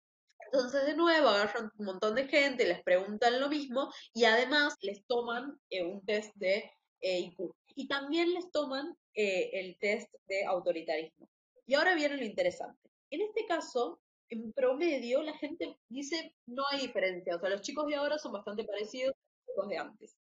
Entonces, 0.52 0.86
de 0.86 0.94
nuevo, 0.94 1.28
agarran 1.28 1.72
un 1.78 1.86
montón 1.86 2.14
de 2.14 2.28
gente, 2.28 2.64
les 2.64 2.80
preguntan 2.84 3.40
lo 3.40 3.48
mismo 3.48 3.92
y 4.12 4.24
además 4.24 4.76
les 4.82 5.04
toman 5.06 5.58
eh, 5.70 5.82
un 5.82 6.04
test 6.04 6.30
de 6.36 6.70
eh, 7.00 7.18
IQ. 7.18 7.56
Y 7.74 7.88
también 7.88 8.32
les 8.32 8.52
toman 8.52 8.96
eh, 9.14 9.50
el 9.54 9.76
test 9.80 10.14
de 10.28 10.44
autoritarismo. 10.44 11.28
Y 11.66 11.74
ahora 11.74 11.94
viene 11.94 12.16
lo 12.16 12.24
interesante. 12.24 12.90
En 13.10 13.22
este 13.22 13.46
caso, 13.46 14.00
en 14.28 14.52
promedio 14.52 15.22
la 15.22 15.36
gente 15.38 15.76
dice 15.88 16.34
no 16.46 16.64
hay 16.70 16.80
diferencia, 16.80 17.36
o 17.36 17.38
sea, 17.38 17.50
los 17.50 17.62
chicos 17.62 17.86
de 17.86 17.94
ahora 17.94 18.18
son 18.18 18.32
bastante 18.32 18.64
parecidos 18.64 19.14
a 19.14 19.60
los 19.60 19.68
de 19.68 19.78
antes. 19.78 20.16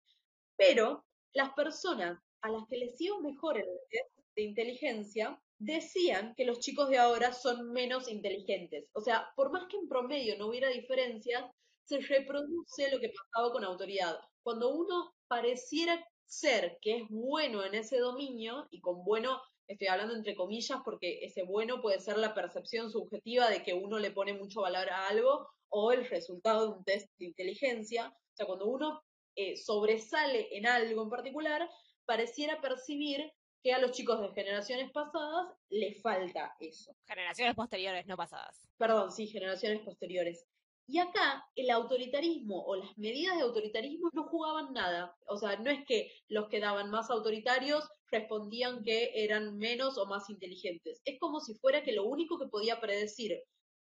Pero 0.57 1.05
las 1.33 1.53
personas 1.55 2.19
a 2.43 2.51
las 2.51 2.67
que 2.69 2.79
les 2.79 3.01
iba 3.01 3.21
mejor 3.21 3.59
el 3.59 3.67
test 3.91 4.11
de 4.37 4.43
inteligencia 4.43 5.41
decían 5.59 6.35
que 6.37 6.45
los 6.45 6.59
chicos 6.59 6.89
de 6.89 6.99
ahora 6.99 7.33
son 7.33 7.73
menos 7.73 8.09
inteligentes. 8.09 8.89
O 8.93 9.01
sea, 9.01 9.29
por 9.37 9.53
más 9.53 9.67
que 9.69 9.77
en 9.77 9.89
promedio 9.89 10.37
no 10.37 10.49
hubiera 10.49 10.69
diferencias, 10.69 11.45
se 11.85 12.01
reproduce 12.01 12.91
lo 12.91 13.01
que 13.01 13.11
pasaba 13.11 13.53
con 13.53 13.65
autoridad. 13.65 14.19
Cuando 14.43 14.75
uno 14.75 15.15
pareciera 15.29 16.05
ser 16.27 16.79
que 16.81 16.97
es 16.97 17.09
bueno 17.09 17.65
en 17.65 17.75
ese 17.75 17.99
dominio, 17.99 18.67
y 18.71 18.81
con 18.81 19.05
bueno 19.05 19.41
estoy 19.73 19.88
hablando 19.88 20.14
entre 20.14 20.35
comillas 20.35 20.81
porque 20.85 21.25
ese 21.25 21.43
bueno 21.43 21.81
puede 21.81 22.00
ser 22.00 22.19
la 22.19 22.35
percepción 22.35 22.91
subjetiva 22.91 23.49
de 23.49 23.62
que 23.62 23.75
uno 23.75 23.99
le 23.99 24.11
pone 24.11 24.35
mucho 24.35 24.62
valor 24.62 24.88
a 24.91 25.09
algo 25.09 25.49
o 25.69 25.93
el 25.93 26.07
resultado 26.09 26.67
de 26.67 26.79
un 26.79 26.85
test 26.85 27.09
de 27.19 27.26
inteligencia. 27.26 28.09
O 28.09 28.37
sea, 28.37 28.47
cuando 28.47 28.67
uno 28.67 29.02
eh, 29.37 29.57
sobresale 29.57 30.49
en 30.57 30.67
algo 30.67 31.02
en 31.02 31.11
particular, 31.11 31.69
pareciera 32.05 32.61
percibir 32.61 33.33
que 33.62 33.73
a 33.73 33.79
los 33.79 33.93
chicos 33.93 34.21
de 34.21 34.33
generaciones 34.33 34.91
pasadas 34.91 35.55
le 35.71 35.95
falta 36.00 36.55
eso. 36.61 36.95
Generaciones 37.07 37.55
posteriores, 37.55 38.07
no 38.07 38.17
pasadas. 38.17 38.67
Perdón, 38.76 39.12
sí, 39.12 39.29
generaciones 39.29 39.81
posteriores. 39.83 40.45
Y 40.87 40.99
acá 40.99 41.45
el 41.55 41.71
autoritarismo 41.71 42.65
o 42.65 42.77
las 42.77 42.97
medidas 42.99 43.37
de 43.37 43.43
autoritarismo 43.43 44.11
no 44.12 44.25
jugaban 44.25 44.73
nada. 44.73 45.17
O 45.27 45.37
sea, 45.37 45.57
no 45.57 45.71
es 45.71 45.85
que 45.87 46.11
los 46.29 46.49
que 46.49 46.61
daban 46.61 46.91
más 46.91 47.11
autoritarios 47.11 47.89
respondían 48.11 48.83
que 48.83 49.11
eran 49.15 49.57
menos 49.57 49.97
o 49.97 50.07
más 50.07 50.29
inteligentes. 50.29 51.01
Es 51.05 51.19
como 51.19 51.41
si 51.41 51.55
fuera 51.55 51.83
que 51.83 51.93
lo 51.93 52.05
único 52.05 52.39
que 52.39 52.49
podía 52.49 52.81
predecir 52.81 53.43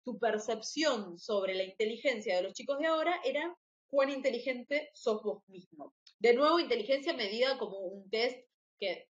tu 0.05 0.19
percepción 0.19 1.19
sobre 1.19 1.55
la 1.55 1.65
inteligencia 1.65 2.37
de 2.37 2.43
los 2.43 2.53
chicos 2.53 2.79
de 2.79 2.87
ahora 2.87 3.21
era 3.25 3.55
cuán 3.89 4.11
inteligente 4.11 4.91
sos 4.95 5.23
vos 5.23 5.43
mismo. 5.49 5.95
De 6.19 6.35
nuevo, 6.35 6.61
inteligencia 6.61 7.13
medida 7.13 7.59
como 7.59 7.79
un 7.79 8.09
test 8.11 8.39
que 8.79 9.09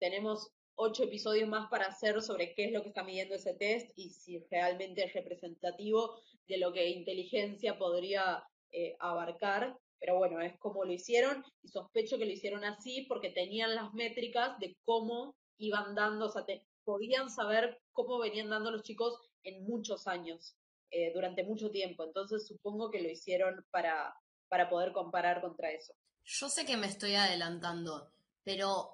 tenemos 0.00 0.50
ocho 0.76 1.04
episodios 1.04 1.48
más 1.48 1.68
para 1.70 1.86
hacer 1.86 2.20
sobre 2.22 2.54
qué 2.54 2.66
es 2.66 2.72
lo 2.72 2.82
que 2.82 2.88
está 2.88 3.04
midiendo 3.04 3.34
ese 3.34 3.54
test 3.54 3.90
y 3.96 4.10
si 4.10 4.38
realmente 4.50 5.04
es 5.04 5.12
representativo 5.12 6.18
de 6.48 6.58
lo 6.58 6.72
que 6.72 6.88
inteligencia 6.88 7.78
podría 7.78 8.44
eh, 8.72 8.96
abarcar. 8.98 9.78
Pero 10.00 10.18
bueno, 10.18 10.40
es 10.40 10.58
como 10.58 10.84
lo 10.84 10.92
hicieron 10.92 11.44
y 11.62 11.68
sospecho 11.68 12.18
que 12.18 12.26
lo 12.26 12.32
hicieron 12.32 12.64
así 12.64 13.06
porque 13.08 13.30
tenían 13.30 13.74
las 13.74 13.94
métricas 13.94 14.58
de 14.58 14.76
cómo 14.84 15.36
iban 15.56 15.94
dando, 15.94 16.26
o 16.26 16.28
sea, 16.28 16.44
podían 16.84 17.30
saber 17.30 17.80
cómo 17.92 18.18
venían 18.18 18.50
dando 18.50 18.70
los 18.70 18.82
chicos 18.82 19.18
en 19.44 19.64
muchos 19.64 20.06
años, 20.06 20.56
eh, 20.90 21.12
durante 21.14 21.44
mucho 21.44 21.70
tiempo. 21.70 22.04
Entonces 22.04 22.46
supongo 22.46 22.90
que 22.90 23.00
lo 23.00 23.08
hicieron 23.08 23.64
para, 23.70 24.14
para 24.48 24.68
poder 24.68 24.92
comparar 24.92 25.40
contra 25.40 25.70
eso. 25.70 25.94
Yo 26.24 26.48
sé 26.48 26.66
que 26.66 26.76
me 26.76 26.86
estoy 26.86 27.14
adelantando, 27.14 28.10
pero... 28.42 28.93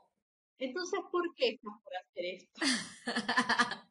Entonces, 0.60 1.00
¿por 1.10 1.34
qué 1.34 1.48
estás 1.50 1.72
por 1.82 1.96
hacer 1.96 2.24
esto? 2.24 2.60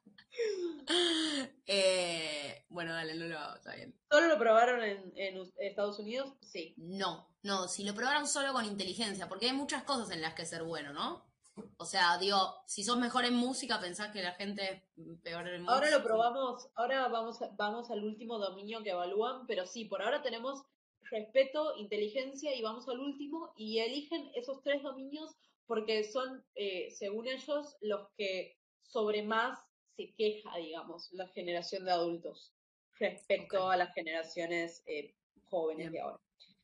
Eh, 1.72 2.66
bueno, 2.70 2.94
dale, 2.94 3.14
no 3.14 3.26
lo 3.26 3.38
hago, 3.38 3.56
está 3.56 3.76
bien. 3.76 3.94
¿Solo 4.10 4.28
lo 4.28 4.40
probaron 4.40 4.82
en, 4.82 5.52
Estados 5.58 6.00
Unidos? 6.00 6.34
Sí. 6.42 6.74
No, 6.78 7.28
no, 7.44 7.68
si 7.68 7.84
lo 7.84 7.94
probaron 7.94 8.26
solo 8.26 8.54
con 8.54 8.66
inteligencia, 8.66 9.28
porque 9.30 9.48
hay 9.48 9.54
muchas 9.54 9.84
cosas 9.84 10.10
en 10.12 10.22
las 10.22 10.34
que 10.34 10.46
ser 10.46 10.64
bueno, 10.64 10.94
¿no? 10.94 11.30
O 11.78 11.86
sea, 11.86 12.18
digo, 12.18 12.56
si 12.66 12.84
sos 12.84 12.98
mejor 12.98 13.26
en 13.26 13.36
música, 13.36 13.80
pensás 13.80 14.12
que 14.12 14.24
la 14.24 14.32
gente 14.32 14.84
es 14.98 15.20
peor 15.22 15.48
en 15.48 15.62
música. 15.62 15.74
Ahora 15.76 15.92
lo 15.92 16.04
probamos, 16.04 16.70
ahora 16.74 17.08
vamos, 17.10 17.38
vamos 17.56 17.92
al 17.92 18.04
último 18.04 18.40
dominio 18.40 18.82
que 18.82 18.92
evalúan, 18.92 19.46
pero 19.46 19.68
sí, 19.68 19.86
por 19.86 20.02
ahora 20.02 20.24
tenemos 20.24 20.64
respeto, 21.12 21.76
inteligencia 21.78 22.56
y 22.56 22.62
vamos 22.62 22.88
al 22.88 23.00
último 23.00 23.54
y 23.56 23.80
eligen 23.80 24.32
esos 24.36 24.62
tres 24.64 24.82
dominios 24.82 25.36
porque 25.70 26.04
son, 26.04 26.44
eh, 26.56 26.90
según 26.90 27.28
ellos, 27.28 27.78
los 27.82 28.10
que 28.18 28.58
sobre 28.82 29.22
más 29.22 29.60
se 29.96 30.16
queja, 30.16 30.58
digamos, 30.58 31.10
la 31.12 31.28
generación 31.28 31.86
de 31.86 31.92
adultos 31.92 32.56
respecto 32.98 33.70
a 33.70 33.78
las 33.78 33.94
generaciones 33.94 34.82
eh, 34.88 35.14
jóvenes 35.46 35.92
Bien. 35.92 35.94
de 35.94 36.00
ahora. 36.02 36.20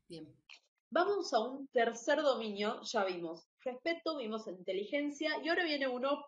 Bien. 0.07 0.35
Vamos 0.89 1.31
a 1.35 1.39
un 1.39 1.67
tercer 1.67 2.23
dominio, 2.23 2.81
ya 2.81 3.05
vimos 3.05 3.47
respeto, 3.59 4.17
vimos 4.17 4.47
inteligencia 4.47 5.39
y 5.43 5.49
ahora 5.49 5.65
viene 5.65 5.87
uno 5.87 6.25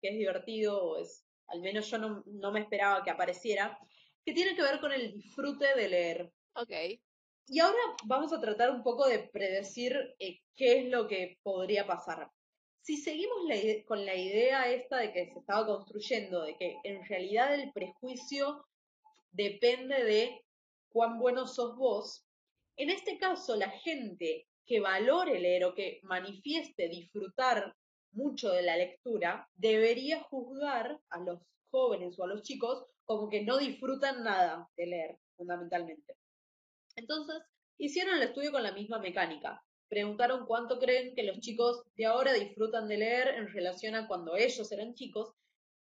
que 0.00 0.10
es 0.10 0.16
divertido, 0.16 0.80
o 0.84 0.98
es, 0.98 1.26
al 1.48 1.60
menos 1.60 1.90
yo 1.90 1.98
no, 1.98 2.22
no 2.26 2.52
me 2.52 2.60
esperaba 2.60 3.02
que 3.02 3.10
apareciera, 3.10 3.76
que 4.24 4.32
tiene 4.32 4.54
que 4.54 4.62
ver 4.62 4.78
con 4.78 4.92
el 4.92 5.14
disfrute 5.14 5.74
de 5.74 5.88
leer. 5.88 6.32
Ok. 6.54 6.70
Y 7.46 7.58
ahora 7.60 7.78
vamos 8.04 8.32
a 8.32 8.40
tratar 8.40 8.70
un 8.70 8.82
poco 8.82 9.06
de 9.06 9.18
predecir 9.32 10.14
eh, 10.18 10.38
qué 10.56 10.80
es 10.80 10.88
lo 10.88 11.08
que 11.08 11.38
podría 11.42 11.86
pasar. 11.86 12.30
Si 12.82 12.96
seguimos 12.96 13.38
con 13.86 14.06
la 14.06 14.14
idea 14.14 14.70
esta 14.70 14.98
de 14.98 15.12
que 15.12 15.32
se 15.32 15.38
estaba 15.38 15.66
construyendo, 15.66 16.42
de 16.42 16.56
que 16.56 16.76
en 16.84 17.04
realidad 17.06 17.54
el 17.54 17.72
prejuicio 17.72 18.64
depende 19.32 20.02
de 20.04 20.44
cuán 20.88 21.18
bueno 21.18 21.46
sos 21.46 21.76
vos, 21.76 22.24
en 22.76 22.90
este 22.90 23.18
caso 23.18 23.56
la 23.56 23.68
gente 23.70 24.46
que 24.66 24.80
valore 24.80 25.40
leer 25.40 25.64
o 25.64 25.74
que 25.74 26.00
manifieste 26.04 26.88
disfrutar 26.88 27.74
mucho 28.12 28.50
de 28.50 28.62
la 28.62 28.76
lectura 28.76 29.48
debería 29.54 30.22
juzgar 30.22 30.98
a 31.10 31.20
los 31.20 31.40
jóvenes 31.70 32.18
o 32.18 32.24
a 32.24 32.28
los 32.28 32.42
chicos 32.42 32.86
como 33.04 33.28
que 33.28 33.42
no 33.42 33.58
disfrutan 33.58 34.22
nada 34.22 34.68
de 34.76 34.86
leer, 34.86 35.18
fundamentalmente. 35.36 36.19
Entonces, 36.96 37.36
hicieron 37.78 38.16
el 38.16 38.22
estudio 38.22 38.52
con 38.52 38.62
la 38.62 38.72
misma 38.72 38.98
mecánica. 38.98 39.62
Preguntaron 39.88 40.46
cuánto 40.46 40.78
creen 40.78 41.14
que 41.14 41.24
los 41.24 41.40
chicos 41.40 41.82
de 41.96 42.06
ahora 42.06 42.32
disfrutan 42.32 42.86
de 42.88 42.98
leer 42.98 43.28
en 43.28 43.48
relación 43.48 43.94
a 43.94 44.06
cuando 44.06 44.36
ellos 44.36 44.70
eran 44.72 44.94
chicos. 44.94 45.32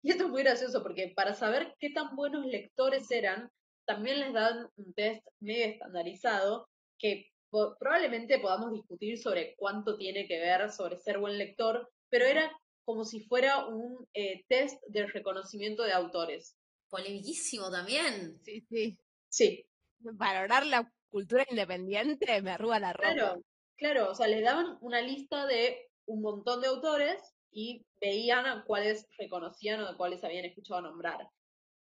Y 0.02 0.12
esto 0.12 0.26
es 0.26 0.30
muy 0.30 0.44
gracioso 0.44 0.82
porque 0.82 1.12
para 1.16 1.34
saber 1.34 1.76
qué 1.80 1.90
tan 1.90 2.16
buenos 2.16 2.46
lectores 2.46 3.10
eran, 3.12 3.52
también 3.86 4.20
les 4.20 4.34
dan 4.34 4.68
un 4.78 4.94
test 4.94 5.26
medio 5.40 5.66
estandarizado 5.66 6.70
que 7.00 7.28
po- 7.50 7.76
probablemente 7.80 8.40
podamos 8.40 8.72
discutir 8.74 9.18
sobre 9.18 9.56
cuánto 9.58 9.98
tiene 9.98 10.28
que 10.28 10.40
ver 10.40 10.72
sobre 10.72 10.98
ser 10.98 11.18
buen 11.20 11.38
lector, 11.38 11.90
pero 12.10 12.26
era 12.26 12.52
como 12.86 13.04
si 13.04 13.22
fuera 13.22 13.66
un 13.66 14.08
eh, 14.14 14.46
test 14.48 14.82
de 14.88 15.08
reconocimiento 15.08 15.84
de 15.84 15.92
autores. 15.94 16.56
Polemiquísimo 16.90 17.70
también. 17.70 18.40
Sí, 18.44 18.62
sí. 18.70 18.98
Sí, 19.30 19.66
Valorar 20.00 20.66
la 20.66 20.90
cultura 21.10 21.46
independiente 21.50 22.42
me 22.42 22.52
arruga 22.52 22.80
la 22.80 22.94
ropa. 22.94 23.14
Claro, 23.14 23.42
claro, 23.76 24.12
o 24.12 24.16
sea, 24.16 24.28
les 24.28 24.44
daban 24.44 24.78
una 24.82 25.02
lista 25.02 25.46
de 25.46 25.90
un 26.06 26.22
montón 26.22 26.62
de 26.62 26.68
autores 26.68 27.22
y 27.52 27.86
veían 28.00 28.46
a 28.46 28.64
cuáles 28.66 29.08
reconocían 29.18 29.82
o 29.82 29.92
de 29.92 29.98
cuáles 29.98 30.24
habían 30.24 30.46
escuchado 30.46 30.82
nombrar. 30.82 31.28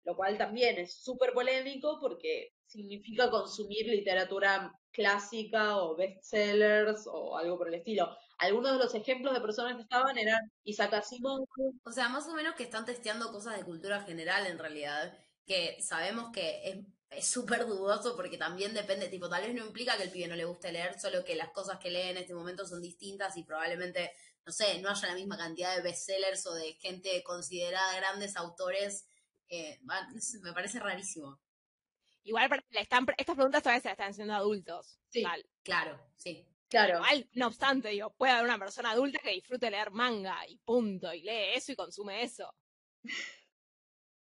Lo 0.03 0.15
cual 0.15 0.37
también 0.37 0.77
es 0.77 1.03
súper 1.03 1.33
polémico 1.33 1.97
porque 1.99 2.49
significa 2.65 3.29
consumir 3.29 3.87
literatura 3.87 4.71
clásica 4.91 5.77
o 5.77 5.95
bestsellers 5.95 7.05
o 7.11 7.37
algo 7.37 7.57
por 7.57 7.67
el 7.67 7.75
estilo. 7.75 8.15
Algunos 8.39 8.73
de 8.73 8.77
los 8.77 8.95
ejemplos 8.95 9.33
de 9.33 9.41
personas 9.41 9.75
que 9.75 9.81
estaban 9.81 10.17
eran 10.17 10.39
Isaac 10.63 10.93
Asimov, 10.93 11.45
O 11.83 11.91
sea, 11.91 12.09
más 12.09 12.27
o 12.27 12.33
menos 12.33 12.55
que 12.55 12.63
están 12.63 12.85
testeando 12.85 13.31
cosas 13.31 13.57
de 13.57 13.65
cultura 13.65 14.01
general 14.01 14.47
en 14.47 14.59
realidad, 14.59 15.17
que 15.45 15.77
sabemos 15.81 16.31
que 16.31 16.61
es 16.63 16.77
es 17.09 17.27
súper 17.27 17.65
dudoso 17.65 18.15
porque 18.15 18.37
también 18.37 18.73
depende, 18.73 19.07
tipo, 19.07 19.29
tal 19.29 19.43
vez 19.43 19.53
no 19.55 19.65
implica 19.65 19.97
que 19.97 20.03
el 20.03 20.11
pibe 20.11 20.27
no 20.27 20.35
le 20.35 20.45
guste 20.45 20.71
leer, 20.71 20.99
solo 20.99 21.23
que 21.23 21.35
las 21.35 21.49
cosas 21.51 21.79
que 21.79 21.89
lee 21.89 22.09
en 22.09 22.17
este 22.17 22.33
momento 22.33 22.65
son 22.65 22.81
distintas 22.81 23.37
y 23.37 23.43
probablemente, 23.43 24.11
no 24.45 24.51
sé, 24.51 24.79
no 24.81 24.89
haya 24.89 25.07
la 25.07 25.15
misma 25.15 25.37
cantidad 25.37 25.75
de 25.75 25.81
bestsellers 25.81 26.45
o 26.47 26.53
de 26.53 26.73
gente 26.73 27.23
considerada 27.23 27.95
grandes 27.95 28.35
autores. 28.35 29.07
eh, 29.49 29.79
me 30.41 30.53
parece 30.53 30.79
rarísimo. 30.79 31.39
Igual 32.23 32.65
están, 32.71 33.05
estas 33.17 33.35
preguntas 33.35 33.63
todavía 33.63 33.81
se 33.81 33.87
las 33.87 33.93
están 33.93 34.11
haciendo 34.11 34.33
adultos. 34.33 34.99
Sí. 35.07 35.23
Tal. 35.23 35.45
Claro, 35.63 35.97
sí. 36.17 36.45
claro, 36.69 36.95
Igual, 36.95 37.29
no 37.33 37.47
obstante, 37.47 37.87
digo, 37.89 38.09
puede 38.11 38.33
haber 38.33 38.45
una 38.45 38.59
persona 38.59 38.91
adulta 38.91 39.19
que 39.23 39.31
disfrute 39.31 39.71
leer 39.71 39.91
manga 39.91 40.45
y 40.47 40.57
punto, 40.57 41.13
y 41.13 41.21
lee 41.21 41.53
eso 41.55 41.71
y 41.71 41.75
consume 41.75 42.23
eso. 42.23 42.53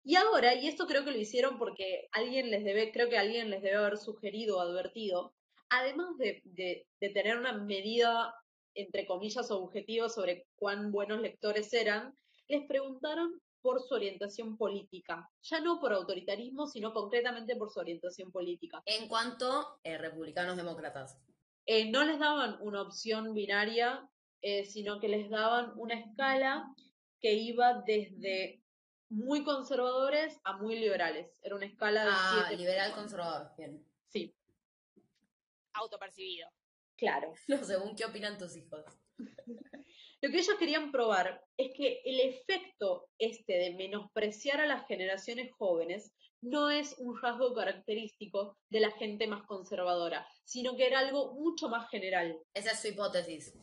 Y 0.09 0.15
ahora, 0.15 0.55
y 0.55 0.67
esto 0.69 0.87
creo 0.87 1.03
que 1.03 1.11
lo 1.11 1.17
hicieron 1.17 1.57
porque 1.57 2.07
alguien 2.13 2.49
les 2.49 2.63
debe, 2.63 2.93
creo 2.93 3.09
que 3.09 3.17
alguien 3.17 3.49
les 3.49 3.61
debe 3.61 3.75
haber 3.75 3.97
sugerido 3.97 4.57
o 4.57 4.61
advertido, 4.61 5.33
además 5.69 6.17
de, 6.17 6.41
de- 6.45 6.87
de 7.01 7.09
tener 7.09 7.37
una 7.37 7.51
medida, 7.51 8.33
entre 8.73 9.05
comillas, 9.05 9.51
objetiva 9.51 10.07
sobre 10.07 10.47
cuán 10.55 10.93
buenos 10.93 11.19
lectores 11.19 11.73
eran, 11.73 12.13
les 12.47 12.65
preguntaron 12.67 13.41
por 13.61 13.81
su 13.81 13.95
orientación 13.95 14.55
política. 14.55 15.29
Ya 15.41 15.59
no 15.59 15.81
por 15.81 15.91
autoritarismo, 15.91 16.67
sino 16.67 16.93
concretamente 16.93 17.57
por 17.57 17.69
su 17.69 17.81
orientación 17.81 18.31
política. 18.31 18.81
En 18.85 19.09
cuanto 19.09 19.77
a 19.83 19.97
republicanos 19.97 20.55
demócratas. 20.55 21.19
Eh, 21.65 21.91
no 21.91 22.05
les 22.05 22.17
daban 22.17 22.55
una 22.61 22.81
opción 22.81 23.33
binaria, 23.33 24.09
eh, 24.41 24.63
sino 24.63 25.01
que 25.01 25.09
les 25.09 25.29
daban 25.29 25.73
una 25.75 25.95
escala 25.99 26.73
que 27.19 27.33
iba 27.33 27.83
desde 27.85 28.63
muy 29.09 29.43
conservadores 29.43 30.39
a 30.43 30.57
muy 30.57 30.77
liberales. 30.79 31.39
Era 31.43 31.55
una 31.55 31.65
escala 31.65 32.03
de 32.05 32.11
Ah, 32.13 32.31
siete 32.47 32.57
liberal 32.61 32.87
puntos. 32.91 33.03
conservador. 33.03 33.51
Bien. 33.57 33.85
Sí, 34.09 34.33
Autopercibido. 35.73 36.49
claro. 36.97 37.33
No, 37.47 37.63
según 37.63 37.95
qué 37.95 38.05
opinan 38.05 38.37
tus 38.37 38.55
hijos. 38.55 38.83
Lo 40.21 40.31
que 40.31 40.39
ellos 40.39 40.55
querían 40.57 40.91
probar 40.91 41.43
es 41.57 41.71
que 41.75 42.01
el 42.03 42.19
efecto 42.21 43.07
este 43.19 43.53
de 43.53 43.73
menospreciar 43.75 44.59
a 44.61 44.65
las 44.65 44.87
generaciones 44.87 45.51
jóvenes 45.53 46.11
no 46.41 46.69
es 46.71 46.95
un 46.97 47.19
rasgo 47.21 47.53
característico 47.53 48.57
de 48.69 48.79
la 48.79 48.91
gente 48.91 49.27
más 49.27 49.43
conservadora, 49.45 50.27
sino 50.43 50.75
que 50.75 50.87
era 50.87 50.99
algo 50.99 51.33
mucho 51.35 51.69
más 51.69 51.89
general. 51.89 52.37
Esa 52.53 52.71
es 52.71 52.81
su 52.81 52.87
hipótesis. 52.87 53.53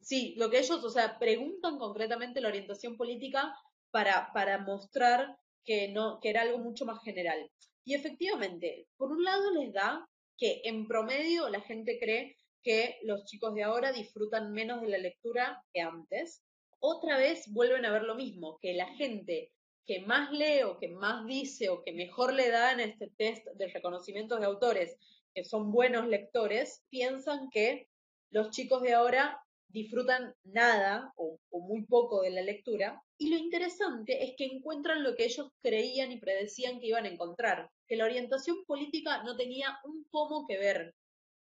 Sí, 0.00 0.34
lo 0.36 0.50
que 0.50 0.58
ellos, 0.58 0.82
o 0.84 0.90
sea, 0.90 1.18
preguntan 1.18 1.78
concretamente 1.78 2.40
la 2.40 2.48
orientación 2.48 2.96
política 2.96 3.54
para, 3.92 4.32
para 4.32 4.58
mostrar 4.58 5.36
que 5.64 5.88
no, 5.88 6.18
que 6.20 6.30
era 6.30 6.42
algo 6.42 6.58
mucho 6.58 6.84
más 6.84 7.02
general. 7.04 7.48
Y 7.84 7.94
efectivamente, 7.94 8.88
por 8.96 9.12
un 9.12 9.22
lado 9.22 9.52
les 9.52 9.72
da 9.72 10.08
que 10.36 10.62
en 10.64 10.88
promedio 10.88 11.48
la 11.48 11.60
gente 11.60 11.98
cree 12.00 12.36
que 12.62 12.98
los 13.02 13.24
chicos 13.24 13.54
de 13.54 13.62
ahora 13.62 13.92
disfrutan 13.92 14.52
menos 14.52 14.80
de 14.80 14.88
la 14.88 14.98
lectura 14.98 15.62
que 15.72 15.80
antes. 15.80 16.42
Otra 16.78 17.18
vez 17.18 17.52
vuelven 17.52 17.84
a 17.84 17.92
ver 17.92 18.02
lo 18.02 18.14
mismo, 18.14 18.58
que 18.60 18.74
la 18.74 18.86
gente 18.94 19.52
que 19.86 20.00
más 20.00 20.30
lee 20.30 20.62
o 20.62 20.78
que 20.78 20.88
más 20.88 21.26
dice 21.26 21.68
o 21.68 21.82
que 21.82 21.92
mejor 21.92 22.32
le 22.32 22.50
da 22.50 22.72
en 22.72 22.80
este 22.80 23.10
test 23.16 23.46
de 23.54 23.68
reconocimientos 23.68 24.38
de 24.40 24.46
autores, 24.46 24.96
que 25.34 25.44
son 25.44 25.72
buenos 25.72 26.06
lectores, 26.06 26.84
piensan 26.88 27.50
que 27.50 27.88
los 28.30 28.50
chicos 28.50 28.82
de 28.82 28.94
ahora 28.94 29.40
disfrutan 29.68 30.34
nada 30.44 31.12
o, 31.16 31.38
o 31.50 31.60
muy 31.60 31.84
poco 31.86 32.22
de 32.22 32.30
la 32.30 32.42
lectura. 32.42 33.02
Y 33.22 33.28
lo 33.28 33.36
interesante 33.36 34.24
es 34.24 34.34
que 34.36 34.46
encuentran 34.46 35.04
lo 35.04 35.14
que 35.14 35.26
ellos 35.26 35.46
creían 35.62 36.10
y 36.10 36.18
predecían 36.18 36.80
que 36.80 36.88
iban 36.88 37.04
a 37.04 37.08
encontrar, 37.08 37.70
que 37.86 37.94
la 37.94 38.04
orientación 38.04 38.64
política 38.64 39.22
no 39.22 39.36
tenía 39.36 39.78
un 39.84 40.04
pomo 40.10 40.44
que 40.48 40.58
ver, 40.58 40.92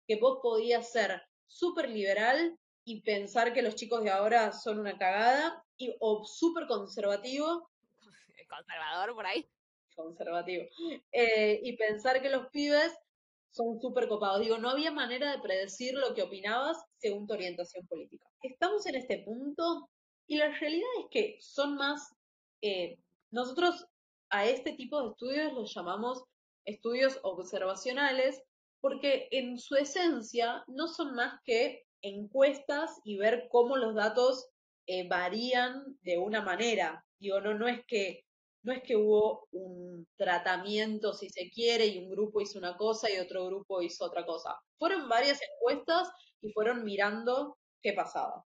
que 0.06 0.18
vos 0.18 0.40
podías 0.44 0.92
ser 0.92 1.22
súper 1.48 1.90
liberal 1.90 2.60
y 2.84 3.04
pensar 3.04 3.54
que 3.54 3.62
los 3.62 3.76
chicos 3.76 4.04
de 4.04 4.10
ahora 4.10 4.52
son 4.52 4.80
una 4.80 4.98
cagada, 4.98 5.64
y, 5.78 5.96
o 6.02 6.26
súper 6.26 6.68
conservativo 6.68 7.70
Conservador 8.50 9.16
por 9.16 9.26
ahí. 9.26 9.50
conservativo. 9.96 10.66
Eh, 11.14 11.62
y 11.64 11.78
pensar 11.78 12.22
que 12.22 12.30
los 12.30 12.50
pibes 12.50 12.94
son 13.50 13.80
súper 13.80 14.10
copados. 14.10 14.42
Digo, 14.42 14.58
no 14.58 14.72
había 14.72 14.92
manera 14.92 15.32
de 15.32 15.40
predecir 15.40 15.94
lo 15.94 16.14
que 16.14 16.24
opinabas 16.24 16.84
según 16.98 17.28
tu 17.28 17.34
orientación 17.34 17.88
política. 17.88 18.28
Estamos 18.44 18.86
en 18.88 18.96
este 18.96 19.20
punto 19.20 19.88
y 20.28 20.38
la 20.38 20.50
realidad 20.50 20.90
es 21.00 21.06
que 21.12 21.38
son 21.40 21.76
más, 21.76 22.16
eh, 22.62 22.98
nosotros 23.32 23.88
a 24.30 24.46
este 24.46 24.74
tipo 24.74 25.02
de 25.02 25.10
estudios 25.10 25.54
los 25.54 25.74
llamamos 25.74 26.24
estudios 26.66 27.20
observacionales 27.24 28.42
porque 28.80 29.28
en 29.32 29.58
su 29.60 29.76
esencia 29.76 30.64
no 30.68 30.88
son 30.88 31.16
más 31.16 31.40
que 31.44 31.86
encuestas 32.02 33.00
y 33.04 33.18
ver 33.18 33.48
cómo 33.50 33.78
los 33.78 33.94
datos 33.94 34.48
eh, 34.88 35.08
varían 35.08 35.98
de 36.02 36.18
una 36.18 36.42
manera. 36.42 37.06
Digo, 37.20 37.40
no, 37.42 37.54
no 37.54 37.68
es 37.68 37.86
que 37.86 38.26
no 38.64 38.74
es 38.74 38.84
que 38.84 38.96
hubo 38.96 39.48
un 39.52 40.08
tratamiento, 40.18 41.14
si 41.14 41.30
se 41.30 41.50
quiere, 41.50 41.88
y 41.88 41.98
un 41.98 42.10
grupo 42.10 42.42
hizo 42.42 42.60
una 42.60 42.78
cosa 42.78 43.10
y 43.10 43.18
otro 43.18 43.48
grupo 43.48 43.82
hizo 43.82 44.06
otra 44.06 44.26
cosa. 44.26 44.60
Fueron 44.78 45.10
varias 45.10 45.40
encuestas 45.42 46.12
y 46.42 46.52
fueron 46.52 46.84
mirando 46.84 47.58
qué 47.82 47.94
pasaba. 47.94 48.46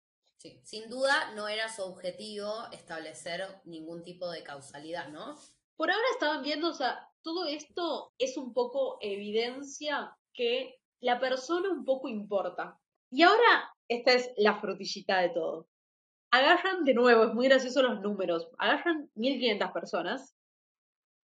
Sin 0.63 0.91
duda 0.91 1.33
no 1.35 1.49
era 1.49 1.69
su 1.69 1.83
objetivo 1.83 2.67
establecer 2.73 3.61
ningún 3.65 4.03
tipo 4.03 4.31
de 4.31 4.43
causalidad, 4.43 5.09
¿no? 5.09 5.37
Por 5.77 5.91
ahora 5.91 6.07
estaban 6.13 6.43
viendo, 6.43 6.71
o 6.71 6.75
sea, 6.75 7.09
todo 7.23 7.47
esto 7.47 8.13
es 8.19 8.37
un 8.37 8.53
poco 8.53 8.99
evidencia 9.01 10.17
que 10.35 10.79
la 11.01 11.19
persona 11.19 11.71
un 11.71 11.85
poco 11.85 12.09
importa. 12.09 12.79
Y 13.11 13.23
ahora, 13.23 13.73
esta 13.89 14.13
es 14.13 14.31
la 14.37 14.61
frutillita 14.61 15.21
de 15.21 15.31
todo. 15.31 15.69
Agarran 16.31 16.85
de 16.85 16.95
nuevo, 16.95 17.25
es 17.25 17.35
muy 17.35 17.49
gracioso 17.49 17.83
los 17.83 18.01
números, 18.01 18.49
agarran 18.59 19.11
1500 19.15 19.71
personas 19.73 20.35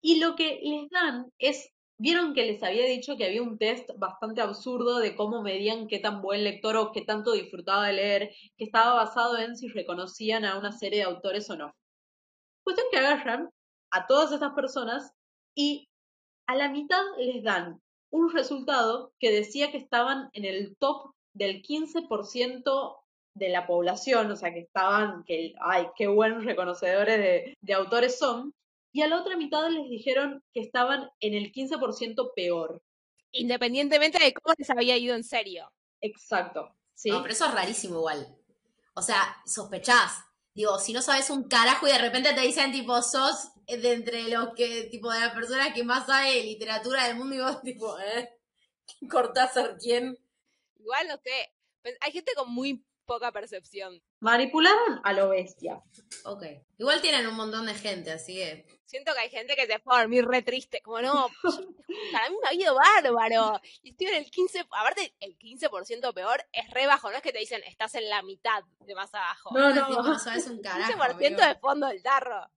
Y 0.01 0.19
lo 0.19 0.36
que 0.36 0.60
les 0.63 0.89
dan 0.89 1.32
es, 1.39 1.71
vieron 1.99 2.33
que 2.33 2.45
les 2.45 2.63
había 2.63 2.85
dicho 2.85 3.17
que 3.17 3.25
había 3.25 3.43
un 3.43 3.57
test 3.57 3.89
bastante 3.97 4.41
absurdo 4.41 4.99
de 4.99 5.15
cómo 5.15 5.43
medían 5.43 5.88
qué 5.88 5.99
tan 5.99 6.21
buen 6.21 6.43
lector 6.45 6.77
o 6.77 6.91
qué 6.91 7.01
tanto 7.01 7.33
disfrutaba 7.33 7.88
de 7.88 7.93
leer, 7.93 8.31
que 8.57 8.63
estaba 8.63 8.95
basado 8.95 9.38
en 9.38 9.55
si 9.57 9.67
reconocían 9.67 10.45
a 10.45 10.57
una 10.57 10.71
serie 10.71 10.99
de 10.99 11.05
autores 11.05 11.49
o 11.49 11.57
no. 11.57 11.75
Cuestión 12.63 12.88
que 12.89 12.97
agarran 12.97 13.49
a 13.91 14.07
todas 14.07 14.31
estas 14.31 14.53
personas 14.53 15.12
y 15.55 15.89
a 16.47 16.55
la 16.55 16.69
mitad 16.69 17.01
les 17.17 17.43
dan 17.43 17.81
un 18.12 18.31
resultado 18.31 19.12
que 19.19 19.31
decía 19.31 19.69
que 19.69 19.77
estaban 19.77 20.29
en 20.31 20.45
el 20.45 20.77
top 20.77 21.12
del 21.33 21.62
15% 21.62 22.95
de 23.35 23.49
la 23.49 23.67
población, 23.67 24.31
o 24.31 24.35
sea, 24.35 24.53
que 24.53 24.62
estaban, 24.62 25.23
que, 25.25 25.53
ay, 25.59 25.88
qué 25.95 26.07
buenos 26.07 26.45
reconocedores 26.45 27.17
de, 27.17 27.57
de 27.59 27.73
autores 27.73 28.17
son, 28.17 28.53
y 28.91 29.02
a 29.02 29.08
la 29.08 29.19
otra 29.19 29.38
mitad 29.38 29.69
les 29.69 29.89
dijeron 29.89 30.43
que 30.54 30.62
estaban 30.62 31.10
en 31.19 31.34
el 31.34 31.52
15% 31.52 32.32
peor. 32.36 32.82
Independientemente 33.32 34.23
de 34.23 34.34
cómo 34.34 34.56
les 34.58 34.69
había 34.69 34.97
ido 34.97 35.15
en 35.15 35.23
serio. 35.23 35.71
Exacto, 36.02 36.75
¿sí? 36.95 37.10
No, 37.10 37.21
pero 37.21 37.34
eso 37.34 37.45
es 37.45 37.54
rarísimo 37.54 37.97
igual. 37.97 38.36
O 38.95 39.02
sea, 39.02 39.38
sospechás. 39.45 40.25
Digo, 40.54 40.80
si 40.80 40.93
no 40.93 41.02
sabes 41.02 41.30
un 41.30 41.47
carajo 41.47 41.88
y 41.88 41.91
de 41.91 41.99
repente 41.99 42.34
te 42.34 42.41
dicen, 42.41 42.71
tipo, 42.71 43.02
sos 43.02 43.52
de 43.67 43.93
entre 43.93 44.28
los 44.30 44.54
que, 44.56 44.86
tipo, 44.86 45.12
de 45.12 45.19
las 45.19 45.34
personas 45.34 45.73
que 45.73 45.84
más 45.84 46.08
sabe 46.08 46.36
de 46.36 46.43
literatura 46.43 47.08
del 47.08 47.17
mundo 47.17 47.36
y 47.36 47.39
vos, 47.39 47.62
tipo, 47.63 47.99
¿eh? 47.99 48.30
Cortázar, 49.10 49.78
¿quién? 49.78 50.17
Igual, 50.80 51.08
no 51.08 51.17
sé. 51.17 51.54
Pues, 51.82 51.95
hay 52.02 52.12
gente 52.12 52.34
con 52.36 52.52
muy 52.52 52.84
poca 53.06 53.32
percepción. 53.32 54.02
Manipularon 54.19 54.99
a 55.04 55.13
lo 55.13 55.30
bestia. 55.30 55.82
Ok. 56.25 56.43
Igual 56.78 57.02
tienen 57.02 57.28
un 57.28 57.36
montón 57.36 57.65
de 57.67 57.73
gente, 57.75 58.12
así 58.12 58.36
que. 58.36 58.79
Siento 58.89 59.13
que 59.13 59.19
hay 59.19 59.30
gente 59.30 59.56
que 59.56 59.67
se 59.67 59.78
fue 59.78 59.95
a 59.95 59.99
dormir 59.99 60.25
re 60.25 60.41
triste. 60.41 60.82
Como 60.82 60.99
no, 60.99 61.30
para 62.12 62.30
mí 62.32 62.36
me 62.41 62.49
ha 62.49 62.54
ido 62.56 62.73
bárbaro. 62.73 63.62
Y 63.84 63.91
estoy 63.91 64.08
en 64.08 64.15
el 64.15 64.32
15, 64.32 64.62
aparte 64.62 65.15
el 65.19 65.38
15% 65.38 66.12
peor 66.12 66.43
es 66.52 66.71
re 66.71 66.88
bajo. 66.88 67.12
No 67.12 67.17
es 67.17 67.21
que 67.21 67.32
te 67.32 67.38
dicen 67.38 67.62
estás 67.67 67.93
en 67.93 68.10
la 68.10 68.23
mitad 68.23 68.63
de 68.80 68.95
más 68.95 69.13
abajo. 69.13 69.52
No, 69.54 69.75
no. 69.75 69.89
No 70.02 70.17
sabes 70.17 70.47
un 70.47 70.60
carajo. 70.60 70.91
15% 70.91 71.13
amigo. 71.13 71.45
de 71.45 71.56
fondo 71.60 71.86
del 71.86 72.02
tarro. 72.02 72.49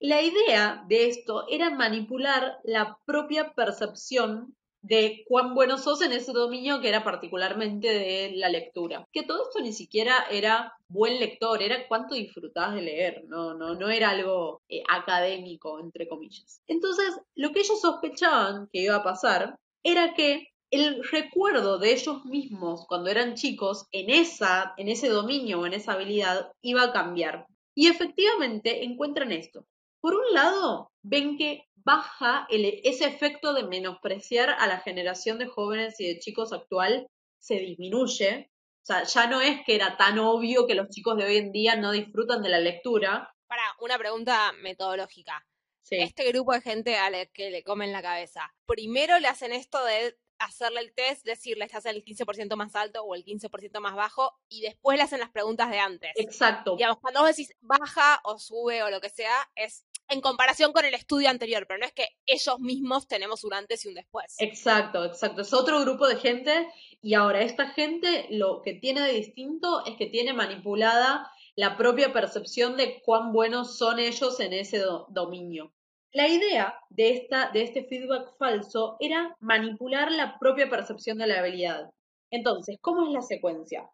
La 0.00 0.22
idea 0.22 0.82
de 0.88 1.06
esto 1.06 1.46
era 1.48 1.70
manipular 1.70 2.58
la 2.64 2.98
propia 3.06 3.52
percepción 3.54 4.56
de 4.82 5.24
cuán 5.28 5.54
bueno 5.54 5.78
sos 5.78 6.00
en 6.02 6.12
ese 6.12 6.32
dominio 6.32 6.80
que 6.80 6.88
era 6.88 7.04
particularmente 7.04 7.88
de 7.88 8.32
la 8.36 8.48
lectura. 8.48 9.06
Que 9.12 9.22
todo 9.22 9.44
esto 9.44 9.60
ni 9.60 9.72
siquiera 9.72 10.26
era 10.30 10.74
buen 10.88 11.20
lector, 11.20 11.62
era 11.62 11.86
cuánto 11.86 12.14
disfrutabas 12.14 12.74
de 12.74 12.82
leer, 12.82 13.24
no, 13.26 13.54
no, 13.54 13.74
no 13.74 13.90
era 13.90 14.10
algo 14.10 14.62
eh, 14.68 14.82
académico, 14.88 15.78
entre 15.80 16.08
comillas. 16.08 16.62
Entonces, 16.66 17.16
lo 17.34 17.52
que 17.52 17.60
ellos 17.60 17.80
sospechaban 17.80 18.68
que 18.72 18.80
iba 18.80 18.96
a 18.96 19.04
pasar 19.04 19.58
era 19.82 20.14
que 20.14 20.48
el 20.70 21.02
recuerdo 21.04 21.78
de 21.78 21.92
ellos 21.92 22.24
mismos 22.24 22.86
cuando 22.86 23.10
eran 23.10 23.34
chicos 23.34 23.86
en 23.90 24.08
esa, 24.08 24.72
en 24.76 24.88
ese 24.88 25.08
dominio 25.08 25.60
o 25.60 25.66
en 25.66 25.74
esa 25.74 25.92
habilidad 25.92 26.52
iba 26.62 26.84
a 26.84 26.92
cambiar. 26.92 27.46
Y 27.74 27.88
efectivamente 27.88 28.84
encuentran 28.84 29.32
esto. 29.32 29.66
Por 30.00 30.14
un 30.14 30.32
lado, 30.32 30.90
ven 31.02 31.36
que 31.36 31.66
baja 31.84 32.46
el- 32.50 32.80
ese 32.84 33.06
efecto 33.06 33.52
de 33.54 33.64
menospreciar 33.64 34.50
a 34.50 34.66
la 34.66 34.80
generación 34.80 35.38
de 35.38 35.46
jóvenes 35.46 35.98
y 36.00 36.06
de 36.06 36.18
chicos 36.18 36.52
actual, 36.52 37.06
se 37.38 37.54
disminuye. 37.56 38.50
O 38.82 38.86
sea, 38.86 39.04
ya 39.04 39.26
no 39.26 39.40
es 39.40 39.60
que 39.64 39.74
era 39.74 39.96
tan 39.96 40.18
obvio 40.18 40.66
que 40.66 40.74
los 40.74 40.88
chicos 40.88 41.16
de 41.16 41.24
hoy 41.24 41.36
en 41.36 41.52
día 41.52 41.76
no 41.76 41.92
disfrutan 41.92 42.42
de 42.42 42.48
la 42.48 42.58
lectura. 42.58 43.32
Para, 43.46 43.62
una 43.80 43.98
pregunta 43.98 44.52
metodológica. 44.62 45.46
Sí. 45.82 45.96
Este 45.96 46.24
grupo 46.28 46.52
de 46.52 46.60
gente 46.60 46.96
a 46.96 47.10
la 47.10 47.26
que 47.26 47.50
le 47.50 47.62
comen 47.62 47.92
la 47.92 48.02
cabeza. 48.02 48.52
Primero 48.66 49.18
le 49.18 49.28
hacen 49.28 49.52
esto 49.52 49.84
de 49.84 50.16
hacerle 50.38 50.80
el 50.80 50.94
test, 50.94 51.24
decirle 51.26 51.64
estás 51.66 51.84
en 51.86 51.96
el 51.96 52.04
15% 52.04 52.56
más 52.56 52.74
alto 52.74 53.02
o 53.02 53.14
el 53.14 53.24
15% 53.24 53.80
más 53.80 53.94
bajo, 53.94 54.38
y 54.48 54.62
después 54.62 54.96
le 54.96 55.02
hacen 55.04 55.20
las 55.20 55.30
preguntas 55.30 55.70
de 55.70 55.78
antes. 55.78 56.12
Exacto. 56.16 56.76
Digamos, 56.76 56.98
cuando 57.00 57.20
vos 57.20 57.28
decís 57.28 57.54
baja 57.60 58.20
o 58.24 58.38
sube 58.38 58.82
o 58.82 58.90
lo 58.90 59.00
que 59.00 59.10
sea, 59.10 59.36
es 59.54 59.84
en 60.10 60.20
comparación 60.20 60.72
con 60.72 60.84
el 60.84 60.94
estudio 60.94 61.30
anterior, 61.30 61.64
pero 61.66 61.78
no 61.78 61.86
es 61.86 61.92
que 61.92 62.08
ellos 62.26 62.58
mismos 62.60 63.06
tenemos 63.06 63.44
un 63.44 63.54
antes 63.54 63.84
y 63.84 63.88
un 63.88 63.94
después. 63.94 64.34
Exacto, 64.38 65.04
exacto. 65.04 65.42
Es 65.42 65.52
otro 65.52 65.80
grupo 65.80 66.06
de 66.08 66.16
gente 66.16 66.68
y 67.00 67.14
ahora 67.14 67.42
esta 67.42 67.68
gente 67.70 68.26
lo 68.30 68.60
que 68.62 68.74
tiene 68.74 69.00
de 69.02 69.12
distinto 69.12 69.84
es 69.86 69.96
que 69.96 70.06
tiene 70.06 70.32
manipulada 70.32 71.30
la 71.56 71.76
propia 71.76 72.12
percepción 72.12 72.76
de 72.76 73.00
cuán 73.02 73.32
buenos 73.32 73.76
son 73.78 73.98
ellos 73.98 74.38
en 74.40 74.52
ese 74.52 74.78
do- 74.78 75.06
dominio. 75.10 75.72
La 76.12 76.26
idea 76.28 76.74
de, 76.88 77.10
esta, 77.10 77.50
de 77.52 77.62
este 77.62 77.84
feedback 77.84 78.36
falso 78.36 78.96
era 78.98 79.36
manipular 79.40 80.10
la 80.10 80.38
propia 80.38 80.68
percepción 80.68 81.18
de 81.18 81.26
la 81.28 81.38
habilidad. 81.38 81.90
Entonces, 82.30 82.78
¿cómo 82.80 83.06
es 83.06 83.12
la 83.12 83.22
secuencia? 83.22 83.88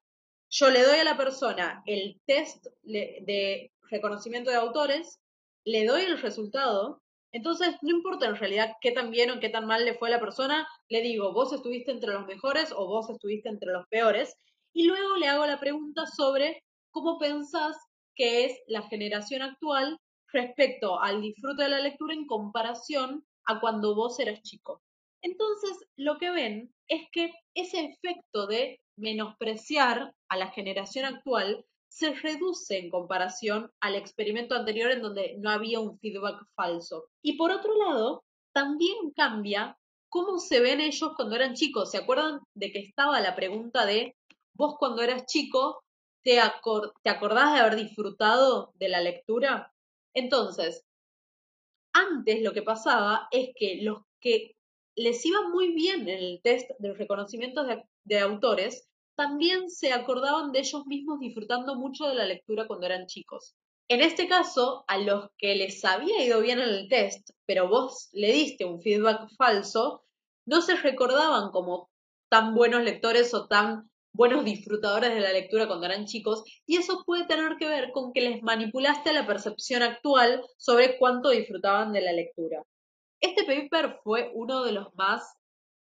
Yo 0.49 0.71
le 0.71 0.83
doy 0.83 0.99
a 1.01 1.05
la 1.05 1.17
persona 1.17 1.83
el 1.87 2.21
test 2.25 2.67
de 2.85 3.73
reconocimiento 3.91 4.51
de 4.51 4.57
autores, 4.57 5.19
le 5.67 5.85
doy 5.85 6.03
el 6.03 6.19
resultado, 6.21 7.03
entonces 7.33 7.77
no 7.83 7.91
importa 7.91 8.27
en 8.27 8.37
realidad 8.37 8.73
qué 8.81 8.93
tan 8.93 9.11
bien 9.11 9.31
o 9.31 9.41
qué 9.41 9.49
tan 9.49 9.67
mal 9.67 9.85
le 9.85 9.95
fue 9.95 10.09
a 10.09 10.13
la 10.13 10.21
persona, 10.21 10.67
le 10.89 11.03
digo, 11.03 11.33
vos 11.33 11.53
estuviste 11.53 11.91
entre 11.91 12.13
los 12.13 12.25
mejores 12.27 12.73
o 12.75 12.87
vos 12.87 13.11
estuviste 13.11 13.49
entre 13.49 13.73
los 13.73 13.87
peores, 13.89 14.35
y 14.73 14.85
luego 14.87 15.17
le 15.17 15.27
hago 15.27 15.45
la 15.45 15.59
pregunta 15.59 16.07
sobre 16.07 16.63
cómo 16.93 17.19
pensás 17.19 17.77
que 18.15 18.45
es 18.45 18.59
la 18.69 18.83
generación 18.83 19.43
actual 19.43 19.99
respecto 20.33 21.01
al 21.01 21.21
disfrute 21.21 21.65
de 21.65 21.69
la 21.69 21.81
lectura 21.81 22.15
en 22.15 22.27
comparación 22.27 23.27
a 23.47 23.61
cuando 23.61 23.95
vos 23.95 24.19
eras 24.21 24.41
chico. 24.43 24.83
Entonces, 25.23 25.77
lo 25.97 26.19
que 26.19 26.31
ven 26.31 26.73
es 26.89 27.03
que 27.11 27.33
ese 27.55 27.85
efecto 27.85 28.47
de 28.47 28.79
menospreciar 28.97 30.15
a 30.29 30.37
la 30.37 30.49
generación 30.53 31.07
actual 31.07 31.65
se 31.97 32.13
reduce 32.13 32.77
en 32.77 32.91
comparación 32.91 33.73
al 33.81 33.95
experimento 33.95 34.55
anterior 34.55 34.91
en 34.91 35.01
donde 35.01 35.37
no 35.39 35.49
había 35.49 35.81
un 35.81 35.99
feedback 35.99 36.45
falso. 36.55 37.07
Y 37.23 37.39
por 37.39 37.51
otro 37.51 37.75
lado, 37.75 38.23
también 38.53 39.13
cambia 39.17 39.79
cómo 40.11 40.39
se 40.39 40.61
ven 40.61 40.83
ellos 40.83 41.13
cuando 41.17 41.37
eran 41.37 41.55
chicos. 41.55 41.91
¿Se 41.91 41.97
acuerdan 41.97 42.41
de 42.53 42.71
que 42.71 42.81
estaba 42.81 43.19
la 43.21 43.35
pregunta 43.35 43.87
de 43.87 44.15
vos 44.53 44.77
cuando 44.79 45.01
eras 45.01 45.25
chico, 45.25 45.83
te, 46.23 46.39
acor- 46.39 46.93
te 47.03 47.09
acordás 47.09 47.55
de 47.55 47.61
haber 47.61 47.77
disfrutado 47.77 48.73
de 48.75 48.91
la 48.91 49.01
lectura? 49.01 49.73
Entonces, 50.13 50.85
antes 51.95 52.43
lo 52.43 52.53
que 52.53 52.61
pasaba 52.63 53.27
es 53.31 53.55
que 53.57 53.81
los 53.83 54.03
que 54.21 54.55
les 54.97 55.25
iba 55.25 55.49
muy 55.49 55.73
bien 55.73 56.03
en 56.11 56.19
el 56.19 56.41
test 56.43 56.71
de 56.79 56.93
reconocimiento 56.93 57.65
de, 57.65 57.83
de 58.05 58.19
autores, 58.21 58.87
también 59.17 59.71
se 59.71 59.93
acordaban 59.93 60.53
de 60.53 60.61
ellos 60.61 60.87
mismos 60.87 61.19
disfrutando 61.19 61.75
mucho 61.75 62.07
de 62.07 62.15
la 62.15 62.27
lectura 62.27 62.67
cuando 62.67 62.87
eran 62.87 63.07
chicos. 63.07 63.57
En 63.89 64.03
este 64.03 64.29
caso, 64.29 64.85
a 64.89 64.99
los 64.99 65.31
que 65.39 65.55
les 65.55 65.85
había 65.85 66.25
ido 66.25 66.41
bien 66.41 66.59
en 66.59 66.69
el 66.69 66.89
test, 66.89 67.31
pero 67.47 67.69
vos 67.69 68.09
le 68.13 68.33
diste 68.33 68.65
un 68.65 68.81
feedback 68.81 69.29
falso, 69.37 70.05
no 70.45 70.61
se 70.61 70.77
recordaban 70.77 71.51
como 71.51 71.91
tan 72.29 72.55
buenos 72.55 72.83
lectores 72.83 73.33
o 73.33 73.47
tan 73.47 73.91
buenos 74.13 74.45
disfrutadores 74.45 75.15
de 75.15 75.21
la 75.21 75.33
lectura 75.33 75.67
cuando 75.67 75.87
eran 75.87 76.07
chicos, 76.07 76.43
y 76.67 76.77
eso 76.77 77.05
puede 77.05 77.27
tener 77.27 77.57
que 77.59 77.69
ver 77.69 77.93
con 77.93 78.13
que 78.13 78.23
les 78.23 78.43
manipulaste 78.43 79.13
la 79.13 79.27
percepción 79.27 79.83
actual 79.83 80.45
sobre 80.57 80.99
cuánto 80.99 81.31
disfrutaban 81.31 81.93
de 81.93 82.01
la 82.01 82.13
lectura. 82.13 82.63
Este 83.21 83.45
paper 83.45 84.01
fue 84.03 84.31
uno 84.35 84.65
de 84.65 84.73
los 84.73 84.95
más, 84.95 85.37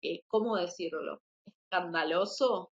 eh, 0.02 0.22
¿cómo 0.28 0.56
decirlo? 0.56 1.20
Escandaloso. 1.46 2.70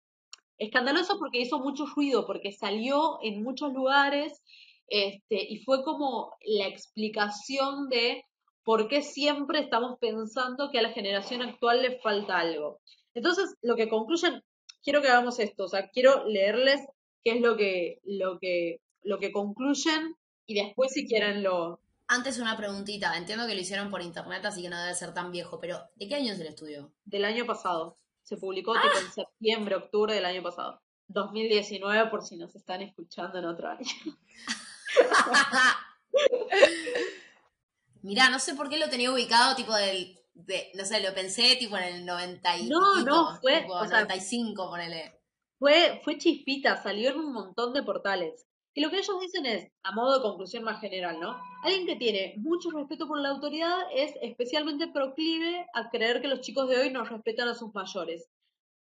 Escandaloso 0.63 1.19
porque 1.19 1.41
hizo 1.41 1.59
mucho 1.59 1.87
ruido, 1.87 2.25
porque 2.25 2.53
salió 2.53 3.19
en 3.21 3.43
muchos 3.43 3.73
lugares 3.73 4.41
este, 4.87 5.43
y 5.53 5.59
fue 5.65 5.83
como 5.83 6.37
la 6.45 6.69
explicación 6.69 7.89
de 7.89 8.25
por 8.63 8.87
qué 8.87 9.03
siempre 9.03 9.59
estamos 9.59 9.99
pensando 9.99 10.71
que 10.71 10.79
a 10.79 10.83
la 10.83 10.93
generación 10.93 11.43
actual 11.43 11.83
le 11.83 11.99
falta 11.99 12.39
algo. 12.39 12.81
Entonces, 13.13 13.57
lo 13.61 13.75
que 13.75 13.89
concluyen, 13.89 14.45
quiero 14.85 15.03
que 15.03 15.09
hagamos 15.09 15.41
esto, 15.41 15.65
o 15.65 15.69
sea, 15.69 15.89
quiero 15.89 16.29
leerles 16.29 16.81
qué 17.25 17.33
es 17.33 17.41
lo 17.41 17.57
que, 17.57 17.99
lo 18.05 18.39
que, 18.39 18.81
lo 19.03 19.19
que 19.19 19.33
concluyen 19.33 20.15
y 20.47 20.55
después 20.55 20.93
si 20.93 21.09
quieren 21.09 21.43
lo... 21.43 21.81
Antes 22.07 22.39
una 22.39 22.57
preguntita. 22.57 23.17
Entiendo 23.17 23.47
que 23.47 23.55
lo 23.55 23.61
hicieron 23.61 23.91
por 23.91 24.03
internet, 24.03 24.45
así 24.45 24.63
que 24.63 24.69
no 24.69 24.81
debe 24.81 24.95
ser 24.95 25.15
tan 25.15 25.33
viejo, 25.33 25.59
pero 25.59 25.81
¿de 25.97 26.07
qué 26.07 26.17
año 26.17 26.35
es 26.35 26.41
el 26.41 26.49
estudio? 26.49 26.93
del 27.05 27.25
año 27.25 27.47
pasado. 27.47 27.97
Se 28.23 28.37
publicó 28.37 28.75
tipo 28.75 28.99
en 28.99 29.13
septiembre, 29.13 29.77
octubre 29.77 30.15
del 30.15 30.25
año 30.25 30.43
pasado. 30.43 30.81
2019 31.09 32.11
por 32.11 32.25
si 32.25 32.37
nos 32.37 32.55
están 32.55 32.83
escuchando 32.83 33.39
en 33.39 33.45
otro 33.45 33.69
año. 33.69 33.85
Mirá, 38.03 38.31
no 38.31 38.39
sé 38.39 38.55
por 38.55 38.69
qué 38.69 38.79
lo 38.79 38.91
tenía 38.91 39.13
ubicado, 39.13 39.55
tipo 39.55 39.75
del. 39.75 40.19
De, 40.35 40.73
no 40.75 40.85
sé, 40.85 41.03
lo 41.03 41.15
pensé 41.15 41.57
tipo 41.57 41.77
en 41.77 41.85
el 41.85 42.07
90 42.07 42.57
y 42.59 42.69
No, 42.69 43.05
no, 43.05 43.39
fue, 43.41 43.61
tipo 43.61 43.75
o 43.75 43.87
sea, 43.87 44.01
95, 44.01 44.71
ponele. 44.71 45.21
Fue, 45.59 46.01
fue 46.03 46.19
chispita, 46.19 46.83
salió 46.83 47.11
en 47.11 47.19
un 47.19 47.33
montón 47.33 47.75
de 47.75 47.83
portales. 47.83 48.47
Que 48.75 48.81
lo 48.81 48.91
que 48.91 48.99
ellos 48.99 49.21
dicen 49.21 49.47
es, 49.47 49.71
a 49.83 49.93
modo 49.93 50.17
de 50.17 50.23
conclusión 50.23 50.65
más 50.65 50.81
general, 50.81 51.21
¿no? 51.21 51.37
Alguien 51.63 51.87
que 51.87 51.97
tiene 51.97 52.35
mucho 52.39 52.71
respeto 52.71 53.07
por 53.07 53.21
la 53.21 53.29
autoridad 53.29 53.81
es 53.95 54.15
especialmente 54.23 54.89
proclive 54.89 55.67
a 55.75 55.91
creer 55.91 56.23
que 56.23 56.29
los 56.29 56.41
chicos 56.41 56.69
de 56.69 56.79
hoy 56.79 56.91
no 56.91 57.05
respetan 57.05 57.49
a 57.49 57.55
sus 57.55 57.75
mayores, 57.75 58.29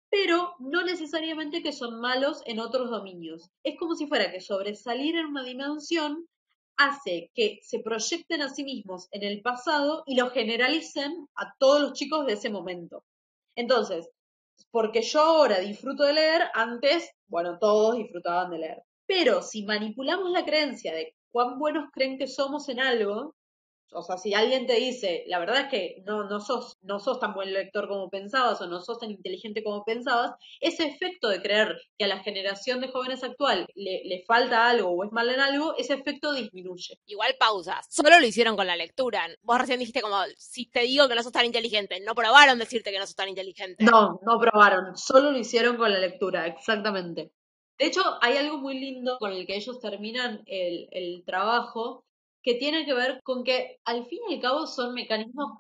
pero 0.10 0.54
no 0.60 0.84
necesariamente 0.84 1.62
que 1.62 1.72
son 1.72 2.00
malos 2.00 2.42
en 2.46 2.60
otros 2.60 2.90
dominios. 2.90 3.52
Es 3.64 3.78
como 3.78 3.96
si 3.96 4.08
fuera 4.08 4.32
que 4.32 4.42
sobresalir 4.42 5.16
en 5.18 5.28
una 5.28 5.44
dimensión 5.44 6.26
hace 6.78 7.32
que 7.34 7.60
se 7.62 7.80
proyecten 7.80 8.42
a 8.42 8.50
sí 8.50 8.64
mismos 8.64 9.08
en 9.12 9.24
el 9.24 9.42
pasado 9.42 10.04
y 10.06 10.16
lo 10.16 10.30
generalicen 10.30 11.28
a 11.36 11.54
todos 11.60 11.82
los 11.82 11.94
chicos 11.94 12.26
de 12.26 12.34
ese 12.34 12.50
momento. 12.50 13.04
Entonces, 13.56 14.10
porque 14.72 15.02
yo 15.02 15.22
ahora 15.22 15.60
disfruto 15.60 16.04
de 16.04 16.14
leer, 16.14 16.44
antes, 16.54 17.12
bueno, 17.28 17.58
todos 17.60 17.98
disfrutaban 17.98 18.52
de 18.52 18.58
leer. 18.58 18.84
Pero 19.08 19.42
si 19.42 19.64
manipulamos 19.64 20.32
la 20.32 20.46
creencia 20.46 20.94
de 20.94 21.16
cuán 21.32 21.60
buenos 21.60 21.90
creen 21.92 22.18
que 22.18 22.28
somos 22.28 22.70
en 22.70 22.80
algo, 22.80 23.36
o 23.96 24.04
sea, 24.04 24.18
si 24.18 24.34
alguien 24.34 24.68
te 24.68 24.74
dice, 24.76 25.24
la 25.28 25.40
verdad 25.40 25.62
es 25.62 25.68
que 25.70 26.04
no, 26.06 26.28
no, 26.28 26.40
sos, 26.40 26.78
no 26.82 27.00
sos 27.00 27.20
tan 27.20 27.34
buen 27.34 27.54
lector 27.54 27.88
como 27.88 28.10
pensabas 28.10 28.60
o 28.62 28.68
no 28.68 28.82
sos 28.82 29.00
tan 29.00 29.12
inteligente 29.12 29.64
como 29.64 29.84
pensabas, 29.84 30.32
ese 30.60 30.86
efecto 30.86 31.30
de 31.30 31.42
creer 31.42 31.78
que 31.98 32.06
a 32.06 32.08
la 32.08 32.20
generación 32.20 32.82
de 32.82 32.90
jóvenes 32.90 33.24
actual 33.24 33.68
le, 33.76 34.02
le 34.06 34.24
falta 34.26 34.70
algo 34.70 34.90
o 34.90 35.04
es 35.04 35.12
mal 35.12 35.30
en 35.30 35.40
algo, 35.40 35.76
ese 35.78 35.94
efecto 35.94 36.34
disminuye. 36.34 37.00
Igual 37.06 37.36
pausa, 37.40 37.82
solo 37.90 38.20
lo 38.20 38.26
hicieron 38.26 38.56
con 38.56 38.68
la 38.68 38.76
lectura. 38.76 39.28
Vos 39.42 39.60
recién 39.60 39.80
dijiste 39.80 40.02
como, 40.02 40.18
si 40.38 40.66
te 40.70 40.82
digo 40.82 41.08
que 41.08 41.16
no 41.16 41.24
sos 41.24 41.32
tan 41.32 41.46
inteligente, 41.46 42.00
no 42.02 42.16
probaron 42.16 42.60
decirte 42.60 42.92
que 42.92 43.00
no 43.00 43.08
sos 43.08 43.16
tan 43.16 43.30
inteligente. 43.30 43.84
No, 43.84 44.20
no 44.26 44.40
probaron, 44.40 44.98
solo 44.98 45.32
lo 45.32 45.38
hicieron 45.38 45.78
con 45.78 45.92
la 45.92 46.00
lectura, 46.00 46.48
exactamente. 46.48 47.32
De 47.78 47.88
hecho, 47.88 48.02
hay 48.22 48.38
algo 48.38 48.58
muy 48.58 48.80
lindo 48.80 49.18
con 49.20 49.32
el 49.32 49.46
que 49.46 49.58
ellos 49.58 49.80
terminan 49.80 50.44
el, 50.46 51.24
trabajo, 51.26 52.06
que 52.42 52.56
tiene 52.56 52.86
que 52.86 52.94
ver 52.94 53.22
con 53.24 53.44
que 53.44 53.80
al 53.84 54.06
fin 54.06 54.20
y 54.30 54.36
al 54.36 54.42
cabo 54.42 54.68
son 54.68 54.94
mecanismos 54.94 55.58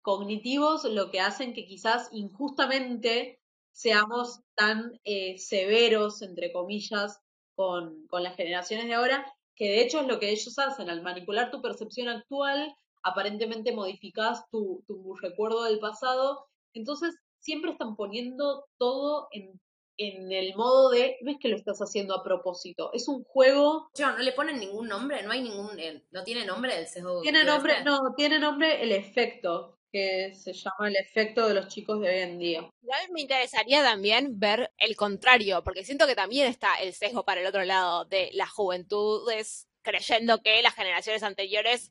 cognitivos 0.00 0.84
lo 0.84 1.10
que 1.10 1.20
hacen 1.20 1.52
que 1.52 1.66
quizás 1.66 2.08
injustamente 2.12 3.38
seamos 3.70 4.40
tan 4.54 4.98
eh, 5.04 5.38
severos, 5.38 6.22
entre 6.22 6.52
comillas, 6.52 7.20
con, 7.54 8.06
con 8.08 8.22
las 8.22 8.36
generaciones 8.36 8.86
de 8.86 8.94
ahora, 8.94 9.32
que 9.54 9.66
de 9.66 9.82
hecho 9.82 10.00
es 10.00 10.06
lo 10.06 10.18
que 10.18 10.30
ellos 10.30 10.58
hacen, 10.58 10.90
al 10.90 11.02
manipular 11.02 11.50
tu 11.50 11.62
percepción 11.62 12.08
actual, 12.08 12.74
aparentemente 13.02 13.72
modificás 13.72 14.48
tu, 14.50 14.82
tu 14.86 15.14
recuerdo 15.16 15.64
del 15.64 15.78
pasado, 15.78 16.46
entonces 16.72 17.14
siempre 17.38 17.72
están 17.72 17.94
poniendo 17.96 18.66
todo 18.78 19.28
en 19.32 19.60
en 20.08 20.32
el 20.32 20.54
modo 20.54 20.90
de, 20.90 21.16
no 21.22 21.30
es 21.30 21.38
que 21.38 21.48
lo 21.48 21.56
estás 21.56 21.78
haciendo 21.80 22.14
a 22.14 22.22
propósito, 22.22 22.90
es 22.92 23.08
un 23.08 23.24
juego... 23.24 23.90
no 23.98 24.18
le 24.18 24.32
ponen 24.32 24.58
ningún 24.58 24.88
nombre, 24.88 25.22
no 25.22 25.30
hay 25.30 25.42
ningún, 25.42 25.78
eh, 25.78 26.02
no 26.10 26.24
tiene 26.24 26.44
nombre 26.44 26.76
el 26.76 26.86
sesgo. 26.86 27.22
Tiene 27.22 27.44
nombre, 27.44 27.82
no, 27.84 28.14
tiene 28.16 28.38
nombre 28.38 28.82
el 28.82 28.92
efecto, 28.92 29.78
que 29.92 30.34
se 30.34 30.54
llama 30.54 30.88
el 30.88 30.96
efecto 30.96 31.46
de 31.46 31.54
los 31.54 31.68
chicos 31.68 32.00
de 32.00 32.08
hoy 32.08 32.18
en 32.20 32.38
día. 32.38 32.70
Igual 32.82 33.00
me 33.12 33.20
interesaría 33.20 33.82
también 33.82 34.38
ver 34.38 34.72
el 34.78 34.96
contrario, 34.96 35.62
porque 35.62 35.84
siento 35.84 36.06
que 36.06 36.14
también 36.14 36.46
está 36.46 36.76
el 36.76 36.94
sesgo 36.94 37.24
para 37.24 37.42
el 37.42 37.46
otro 37.46 37.64
lado 37.64 38.06
de 38.06 38.30
las 38.32 38.50
juventudes 38.50 39.68
creyendo 39.82 40.42
que 40.42 40.62
las 40.62 40.74
generaciones 40.74 41.22
anteriores 41.22 41.90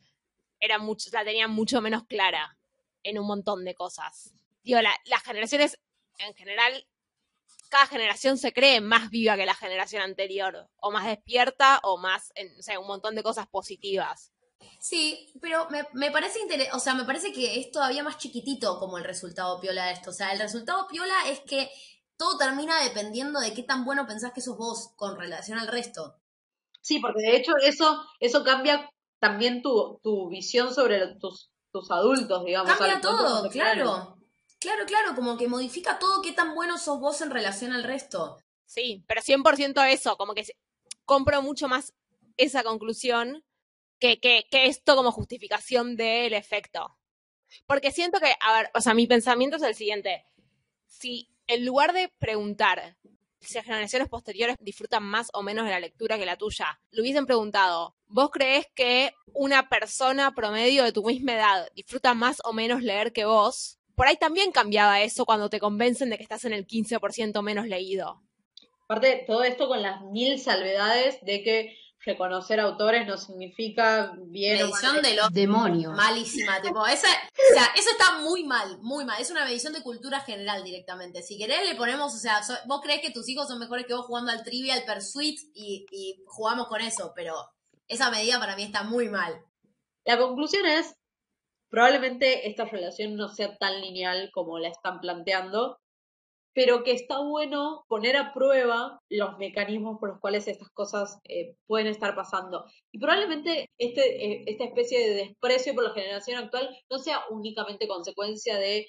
eran 0.60 0.82
mucho, 0.82 1.10
la 1.14 1.24
tenían 1.24 1.52
mucho 1.52 1.82
menos 1.82 2.06
clara 2.06 2.58
en 3.04 3.20
un 3.20 3.28
montón 3.28 3.66
de 3.66 3.76
cosas. 3.76 4.34
Digo, 4.64 4.80
las 4.82 5.24
generaciones 5.24 5.80
en 6.20 6.34
general 6.36 6.88
cada 7.72 7.88
generación 7.88 8.38
se 8.38 8.52
cree 8.52 8.82
más 8.82 9.10
viva 9.10 9.38
que 9.38 9.46
la 9.46 9.56
generación 9.56 10.04
anterior, 10.04 10.70
o 10.76 10.92
más 10.92 11.06
despierta, 11.06 11.80
o 11.84 11.98
más, 11.98 12.34
en, 12.36 12.54
o 12.60 12.62
sea, 12.62 12.80
un 12.80 12.86
montón 12.86 13.16
de 13.16 13.24
cosas 13.24 13.48
positivas. 13.48 14.34
Sí, 14.80 15.32
pero 15.42 15.68
me, 15.94 16.12
parece 16.12 16.40
o 16.74 16.80
sea, 16.80 16.96
me 16.96 17.06
parece 17.06 17.32
que 17.32 17.60
es 17.60 17.72
todavía 17.72 18.04
más 18.04 18.18
chiquitito 18.18 18.78
como 18.78 18.98
el 18.98 19.06
resultado 19.06 19.60
piola 19.62 19.86
de 19.86 19.94
esto. 19.94 20.10
O 20.10 20.14
sea, 20.14 20.34
el 20.34 20.40
resultado 20.40 20.86
piola 20.88 21.16
es 21.28 21.40
que 21.40 21.72
todo 22.18 22.38
termina 22.38 22.84
dependiendo 22.84 23.40
de 23.40 23.54
qué 23.54 23.64
tan 23.64 23.86
bueno 23.86 24.06
pensás 24.06 24.34
que 24.34 24.42
sos 24.42 24.58
vos 24.58 24.92
con 24.98 25.18
relación 25.18 25.58
al 25.58 25.68
resto. 25.68 26.18
Sí, 26.82 27.00
porque 27.00 27.22
de 27.22 27.38
hecho 27.38 27.54
eso, 27.64 28.04
eso 28.20 28.44
cambia 28.44 28.92
también 29.20 29.62
tu, 29.62 30.00
tu 30.04 30.30
visión 30.30 30.74
sobre 30.74 31.16
tus, 31.20 31.52
tus 31.72 31.90
adultos, 31.90 32.44
digamos. 32.44 32.74
Cambia 32.74 33.00
todo, 33.00 33.50
claro. 33.50 34.21
Claro, 34.62 34.86
claro, 34.86 35.16
como 35.16 35.38
que 35.38 35.48
modifica 35.48 35.98
todo 35.98 36.22
qué 36.22 36.34
tan 36.34 36.54
bueno 36.54 36.78
sos 36.78 37.00
vos 37.00 37.20
en 37.22 37.32
relación 37.32 37.74
al 37.74 37.84
resto. 37.84 38.38
Sí, 38.68 39.04
pero 39.08 39.22
100% 39.22 39.84
eso, 39.92 40.16
como 40.18 40.36
que 40.36 40.46
compro 41.04 41.42
mucho 41.42 41.68
más 41.68 41.96
esa 42.38 42.64
conclusión 42.64 43.44
que, 44.00 44.20
esto 44.52 44.96
como 44.96 45.12
justificación 45.12 45.96
del 45.96 46.34
efecto. 46.34 46.96
Porque 47.66 47.92
siento 47.92 48.20
que, 48.20 48.34
a 48.40 48.54
ver, 48.54 48.72
o 48.76 48.82
sea, 48.82 48.94
mi 48.94 49.08
pensamiento 49.08 49.58
es 49.58 49.64
el 49.64 49.74
siguiente. 49.74 50.26
Si 50.86 51.28
en 51.48 51.66
lugar 51.66 51.92
de 51.92 52.10
preguntar 52.20 52.98
si 53.40 53.56
las 53.56 53.66
generaciones 53.66 54.10
posteriores 54.10 54.58
disfrutan 54.60 55.04
más 55.04 55.30
o 55.34 55.42
menos 55.42 55.66
de 55.66 55.72
la 55.72 55.80
lectura 55.80 56.20
que 56.20 56.28
la 56.28 56.38
tuya, 56.38 56.80
le 56.92 57.02
hubiesen 57.02 57.26
preguntado, 57.26 57.96
¿vos 58.06 58.30
crees 58.30 58.68
que 58.76 59.12
una 59.34 59.70
persona 59.70 60.36
promedio 60.36 60.84
de 60.84 60.92
tu 60.92 61.04
misma 61.04 61.34
edad 61.34 61.68
disfruta 61.74 62.14
más 62.14 62.38
o 62.44 62.54
menos 62.54 62.84
leer 62.84 63.12
que 63.12 63.26
vos? 63.26 63.81
Por 63.96 64.08
ahí 64.08 64.18
también 64.18 64.52
cambiaba 64.52 65.02
eso 65.02 65.26
cuando 65.26 65.50
te 65.50 65.60
convencen 65.60 66.10
de 66.10 66.18
que 66.18 66.24
estás 66.24 66.46
en 66.46 66.54
el 66.54 66.68
15% 66.68 67.42
menos 67.42 67.68
leído. 67.68 68.22
Aparte, 68.86 69.24
todo 69.26 69.44
esto 69.44 69.68
con 69.68 69.82
las 69.82 70.02
mil 70.02 70.40
salvedades 70.40 71.20
de 71.24 71.44
que 71.44 71.78
reconocer 72.04 72.60
autores 72.60 73.06
no 73.06 73.18
significa 73.18 74.14
bien 74.18 74.58
medición 74.58 75.02
de 75.02 75.16
los 75.16 75.32
demonios. 75.32 75.96
Malísima, 75.96 76.62
tipo, 76.62 76.86
esa, 76.88 77.08
o 77.08 77.54
sea, 77.54 77.66
eso 77.76 77.92
está 77.92 78.18
muy 78.20 78.44
mal, 78.44 78.80
muy 78.82 79.06
mal. 79.06 79.22
Es 79.22 79.30
una 79.30 79.46
medición 79.46 79.74
de 79.74 79.84
cultura 79.84 80.20
general 80.22 80.64
directamente. 80.64 81.22
Si 81.22 81.38
querés 81.38 81.68
le 81.70 81.76
ponemos, 81.76 82.14
o 82.14 82.18
sea, 82.18 82.42
vos 82.66 82.82
crees 82.82 83.02
que 83.02 83.12
tus 83.12 83.30
hijos 83.30 83.48
son 83.48 83.60
mejores 83.60 83.86
que 83.86 83.94
vos 83.94 84.06
jugando 84.06 84.32
al 84.32 84.44
Trivial 84.44 84.84
Pursuit 84.86 85.40
y, 85.54 85.86
y 85.92 86.24
jugamos 86.26 86.68
con 86.68 86.82
eso, 86.82 87.14
pero 87.16 87.36
esa 87.88 88.10
medida 88.10 88.40
para 88.40 88.56
mí 88.56 88.64
está 88.64 88.84
muy 88.84 89.10
mal. 89.10 89.44
La 90.04 90.18
conclusión 90.18 90.66
es, 90.66 90.96
Probablemente 91.72 92.50
esta 92.50 92.66
relación 92.66 93.16
no 93.16 93.30
sea 93.30 93.58
tan 93.58 93.80
lineal 93.80 94.30
como 94.34 94.60
la 94.60 94.68
están 94.68 95.00
planteando, 95.00 95.80
pero 96.54 96.84
que 96.84 96.92
está 96.92 97.20
bueno 97.22 97.86
poner 97.88 98.18
a 98.18 98.34
prueba 98.34 99.00
los 99.10 99.38
mecanismos 99.38 99.98
por 99.98 100.10
los 100.10 100.20
cuales 100.20 100.50
estas 100.50 100.70
cosas 100.72 101.20
eh, 101.24 101.56
pueden 101.68 101.88
estar 101.88 102.14
pasando. 102.14 102.66
Y 102.92 103.00
probablemente 103.00 103.70
este, 103.78 104.26
eh, 104.26 104.44
esta 104.48 104.66
especie 104.66 105.00
de 105.00 105.16
desprecio 105.16 105.74
por 105.74 105.86
la 105.86 105.94
generación 105.94 106.44
actual 106.44 106.78
no 106.90 107.00
sea 107.00 107.22
únicamente 107.30 107.88
consecuencia 107.88 108.58
de, 108.58 108.86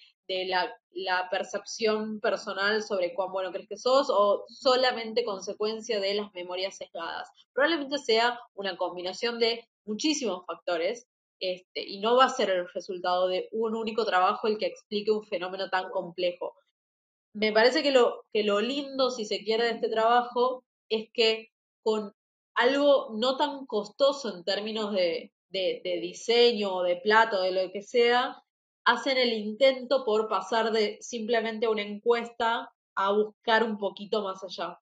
la, 0.48 0.74
la, 0.90 1.28
percepción 1.30 2.18
personal 2.18 2.82
sobre 2.82 3.14
cuán 3.14 3.30
bueno 3.30 3.52
crees 3.52 3.68
que 3.68 3.76
sos 3.76 4.08
o 4.10 4.44
solamente 4.48 5.24
consecuencia 5.24 6.00
de 6.00 6.14
las 6.14 6.32
memorias 6.34 6.76
sesgadas. 6.78 7.28
Probablemente 7.52 7.98
sea 7.98 8.40
una 8.54 8.76
combinación 8.76 9.38
de 9.38 9.68
muchísimos 9.84 10.44
factores 10.46 11.06
este, 11.42 11.82
y 11.84 11.98
no 11.98 12.16
va 12.16 12.26
a 12.26 12.28
ser 12.28 12.50
el 12.50 12.68
resultado 12.72 13.26
de 13.26 13.48
un 13.50 13.74
único 13.74 14.04
trabajo 14.04 14.46
el 14.46 14.58
que 14.58 14.66
explique 14.66 15.10
un 15.10 15.24
fenómeno 15.24 15.68
tan 15.70 15.90
complejo. 15.90 16.54
Me 17.34 17.52
parece 17.52 17.82
que 17.82 17.90
lo, 17.90 18.24
que 18.32 18.44
lo 18.44 18.60
lindo, 18.60 19.10
si 19.10 19.24
se 19.24 19.42
quiere, 19.42 19.64
de 19.64 19.70
este 19.72 19.88
trabajo 19.88 20.64
es 20.88 21.10
que 21.12 21.48
con 21.82 22.12
algo 22.54 23.10
no 23.14 23.36
tan 23.36 23.66
costoso 23.66 24.32
en 24.32 24.44
términos 24.44 24.92
de, 24.92 25.32
de, 25.50 25.98
diseño 26.00 26.76
o 26.76 26.82
de 26.84 26.98
plato, 26.98 27.42
de 27.42 27.50
lo 27.50 27.72
que 27.72 27.82
sea, 27.82 28.40
hacen 28.84 29.18
el 29.18 29.32
intento 29.32 30.04
por 30.04 30.28
pasar 30.28 30.70
de 30.70 30.98
simplemente 31.00 31.66
una 31.66 31.82
encuesta 31.82 32.72
a 32.94 33.12
buscar 33.12 33.64
un 33.64 33.78
poquito 33.78 34.22
más 34.22 34.44
allá. 34.44 34.78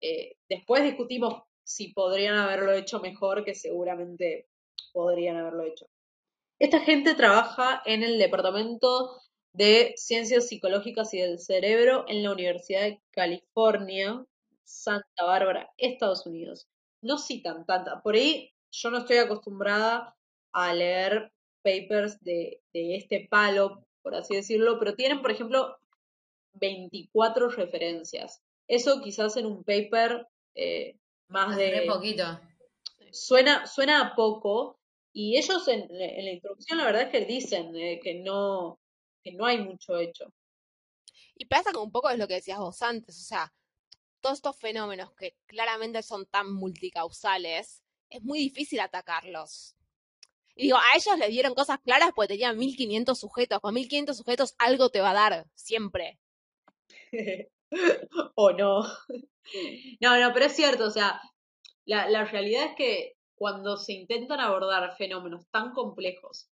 Eh, 0.00 0.36
después 0.48 0.82
discutimos 0.82 1.42
si 1.62 1.92
podrían 1.92 2.36
haberlo 2.36 2.72
hecho 2.72 3.00
mejor, 3.00 3.44
que 3.44 3.54
seguramente 3.54 4.48
podrían 4.92 5.36
haberlo 5.36 5.64
hecho. 5.64 5.86
Esta 6.58 6.80
gente 6.80 7.14
trabaja 7.14 7.82
en 7.86 8.02
el 8.02 8.18
Departamento 8.18 9.20
de 9.52 9.94
Ciencias 9.96 10.48
Psicológicas 10.48 11.12
y 11.14 11.18
del 11.18 11.38
Cerebro 11.38 12.04
en 12.06 12.22
la 12.22 12.32
Universidad 12.32 12.82
de 12.82 13.00
California, 13.10 14.24
Santa 14.64 15.24
Bárbara, 15.24 15.70
Estados 15.76 16.26
Unidos. 16.26 16.68
No 17.02 17.18
citan 17.18 17.64
tanta. 17.66 18.02
Por 18.02 18.14
ahí 18.14 18.52
yo 18.70 18.90
no 18.90 18.98
estoy 18.98 19.18
acostumbrada 19.18 20.16
a 20.52 20.74
leer 20.74 21.32
papers 21.62 22.20
de, 22.20 22.60
este 22.72 23.26
palo, 23.30 23.86
por 24.02 24.14
así 24.14 24.34
decirlo, 24.34 24.78
pero 24.78 24.94
tienen, 24.94 25.22
por 25.22 25.30
ejemplo, 25.30 25.78
24 26.54 27.48
referencias. 27.48 28.42
Eso 28.68 29.00
quizás 29.02 29.36
en 29.36 29.46
un 29.46 29.64
paper 29.64 30.26
eh, 30.54 30.96
más 31.28 31.56
de... 31.56 31.84
poquito. 31.86 32.24
Suena, 33.12 33.66
suena 33.66 34.00
a 34.00 34.14
poco, 34.14 34.78
y 35.12 35.36
ellos 35.36 35.66
en, 35.68 35.88
la 35.90 36.30
introducción 36.30 36.78
la 36.78 36.84
verdad 36.84 37.02
es 37.02 37.10
que 37.10 37.24
dicen 37.24 37.74
eh, 37.76 38.00
que, 38.02 38.14
no, 38.14 38.78
que 39.22 39.32
no 39.32 39.46
hay 39.46 39.58
mucho 39.58 39.98
hecho. 39.98 40.32
Y 41.34 41.46
pasa 41.46 41.72
como 41.72 41.84
un 41.84 41.92
poco 41.92 42.10
es 42.10 42.18
lo 42.18 42.28
que 42.28 42.34
decías 42.34 42.58
vos 42.58 42.82
antes, 42.82 43.18
o 43.18 43.24
sea, 43.24 43.52
todos 44.20 44.36
estos 44.36 44.56
fenómenos 44.56 45.12
que 45.14 45.36
claramente 45.46 46.02
son 46.02 46.26
tan 46.26 46.52
multicausales, 46.52 47.82
es 48.10 48.22
muy 48.22 48.38
difícil 48.38 48.80
atacarlos. 48.80 49.76
Y 50.54 50.64
digo, 50.64 50.76
a 50.76 50.96
ellos 50.96 51.18
les 51.18 51.30
dieron 51.30 51.54
cosas 51.54 51.78
claras 51.80 52.10
porque 52.14 52.34
tenían 52.34 52.58
1500 52.58 53.18
sujetos. 53.18 53.60
Con 53.60 53.72
1500 53.72 54.16
sujetos 54.16 54.54
algo 54.58 54.90
te 54.90 55.00
va 55.00 55.10
a 55.10 55.14
dar, 55.14 55.46
siempre. 55.54 56.18
o 58.34 58.52
no. 58.52 58.82
No, 60.00 60.16
no, 60.20 60.32
pero 60.32 60.46
es 60.46 60.54
cierto, 60.54 60.84
o 60.84 60.90
sea, 60.90 61.20
la, 61.86 62.08
la 62.08 62.24
realidad 62.24 62.66
es 62.66 62.76
que 62.76 63.12
cuando 63.34 63.76
se 63.76 63.94
intentan 63.94 64.40
abordar 64.40 64.94
fenómenos 64.96 65.46
tan 65.50 65.72
complejos 65.72 66.50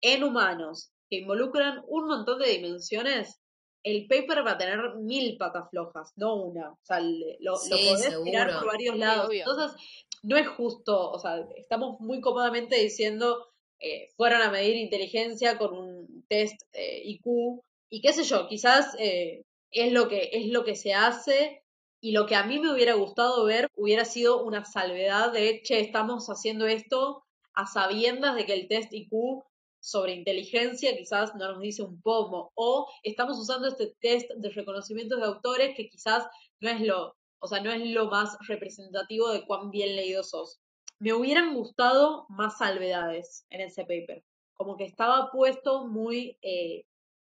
en 0.00 0.24
humanos 0.24 0.90
que 1.08 1.18
involucran 1.18 1.82
un 1.86 2.06
montón 2.06 2.38
de 2.38 2.50
dimensiones, 2.50 3.40
el 3.82 4.06
paper 4.06 4.46
va 4.46 4.52
a 4.52 4.58
tener 4.58 4.78
mil 4.96 5.36
patas 5.36 5.68
flojas, 5.70 6.12
no 6.16 6.36
una. 6.36 6.72
O 6.72 6.78
sea, 6.82 7.00
lo, 7.00 7.18
lo 7.40 7.54
podés 7.54 8.22
tirar 8.24 8.52
por 8.54 8.66
varios 8.66 8.96
lados. 8.96 9.30
Entonces, 9.32 9.76
no 10.22 10.36
es 10.36 10.48
justo, 10.48 11.10
o 11.10 11.18
sea, 11.18 11.46
estamos 11.56 11.98
muy 12.00 12.20
cómodamente 12.20 12.76
diciendo, 12.76 13.46
eh, 13.78 14.08
fueron 14.16 14.42
a 14.42 14.50
medir 14.50 14.76
inteligencia 14.76 15.56
con 15.56 15.74
un 15.74 16.24
test 16.28 16.60
eh, 16.72 17.02
IQ, 17.04 17.62
y 17.88 18.00
qué 18.02 18.12
sé 18.12 18.24
yo, 18.24 18.46
quizás 18.46 18.94
eh, 18.98 19.44
es, 19.70 19.92
lo 19.92 20.08
que, 20.08 20.30
es 20.32 20.48
lo 20.48 20.64
que 20.64 20.76
se 20.76 20.92
hace, 20.92 21.64
y 22.00 22.12
lo 22.12 22.26
que 22.26 22.34
a 22.34 22.44
mí 22.44 22.58
me 22.58 22.72
hubiera 22.72 22.94
gustado 22.94 23.44
ver 23.44 23.68
hubiera 23.76 24.04
sido 24.04 24.42
una 24.42 24.64
salvedad 24.64 25.32
de, 25.32 25.60
che, 25.62 25.80
estamos 25.80 26.28
haciendo 26.28 26.66
esto 26.66 27.24
a 27.52 27.66
sabiendas 27.66 28.34
de 28.36 28.46
que 28.46 28.54
el 28.54 28.68
test 28.68 28.92
IQ 28.92 29.44
sobre 29.80 30.14
inteligencia 30.14 30.96
quizás 30.96 31.34
no 31.34 31.52
nos 31.52 31.60
dice 31.60 31.82
un 31.82 32.00
pomo, 32.00 32.52
o 32.54 32.90
estamos 33.02 33.38
usando 33.38 33.68
este 33.68 33.94
test 34.00 34.30
de 34.36 34.50
reconocimiento 34.50 35.16
de 35.16 35.24
autores 35.24 35.74
que 35.76 35.88
quizás 35.88 36.26
no 36.60 36.70
es 36.70 36.80
lo, 36.80 37.16
o 37.38 37.46
sea, 37.46 37.60
no 37.60 37.70
es 37.70 37.86
lo 37.86 38.06
más 38.10 38.36
representativo 38.46 39.30
de 39.30 39.44
cuán 39.46 39.70
bien 39.70 39.96
leídos 39.96 40.30
sos. 40.30 40.60
Me 40.98 41.14
hubieran 41.14 41.54
gustado 41.54 42.26
más 42.28 42.58
salvedades 42.58 43.46
en 43.48 43.62
ese 43.62 43.82
paper, 43.82 44.22
como 44.54 44.76
que 44.76 44.84
estaba 44.84 45.30
puesto 45.30 45.86
muy 45.86 46.38
eh, 46.42 46.84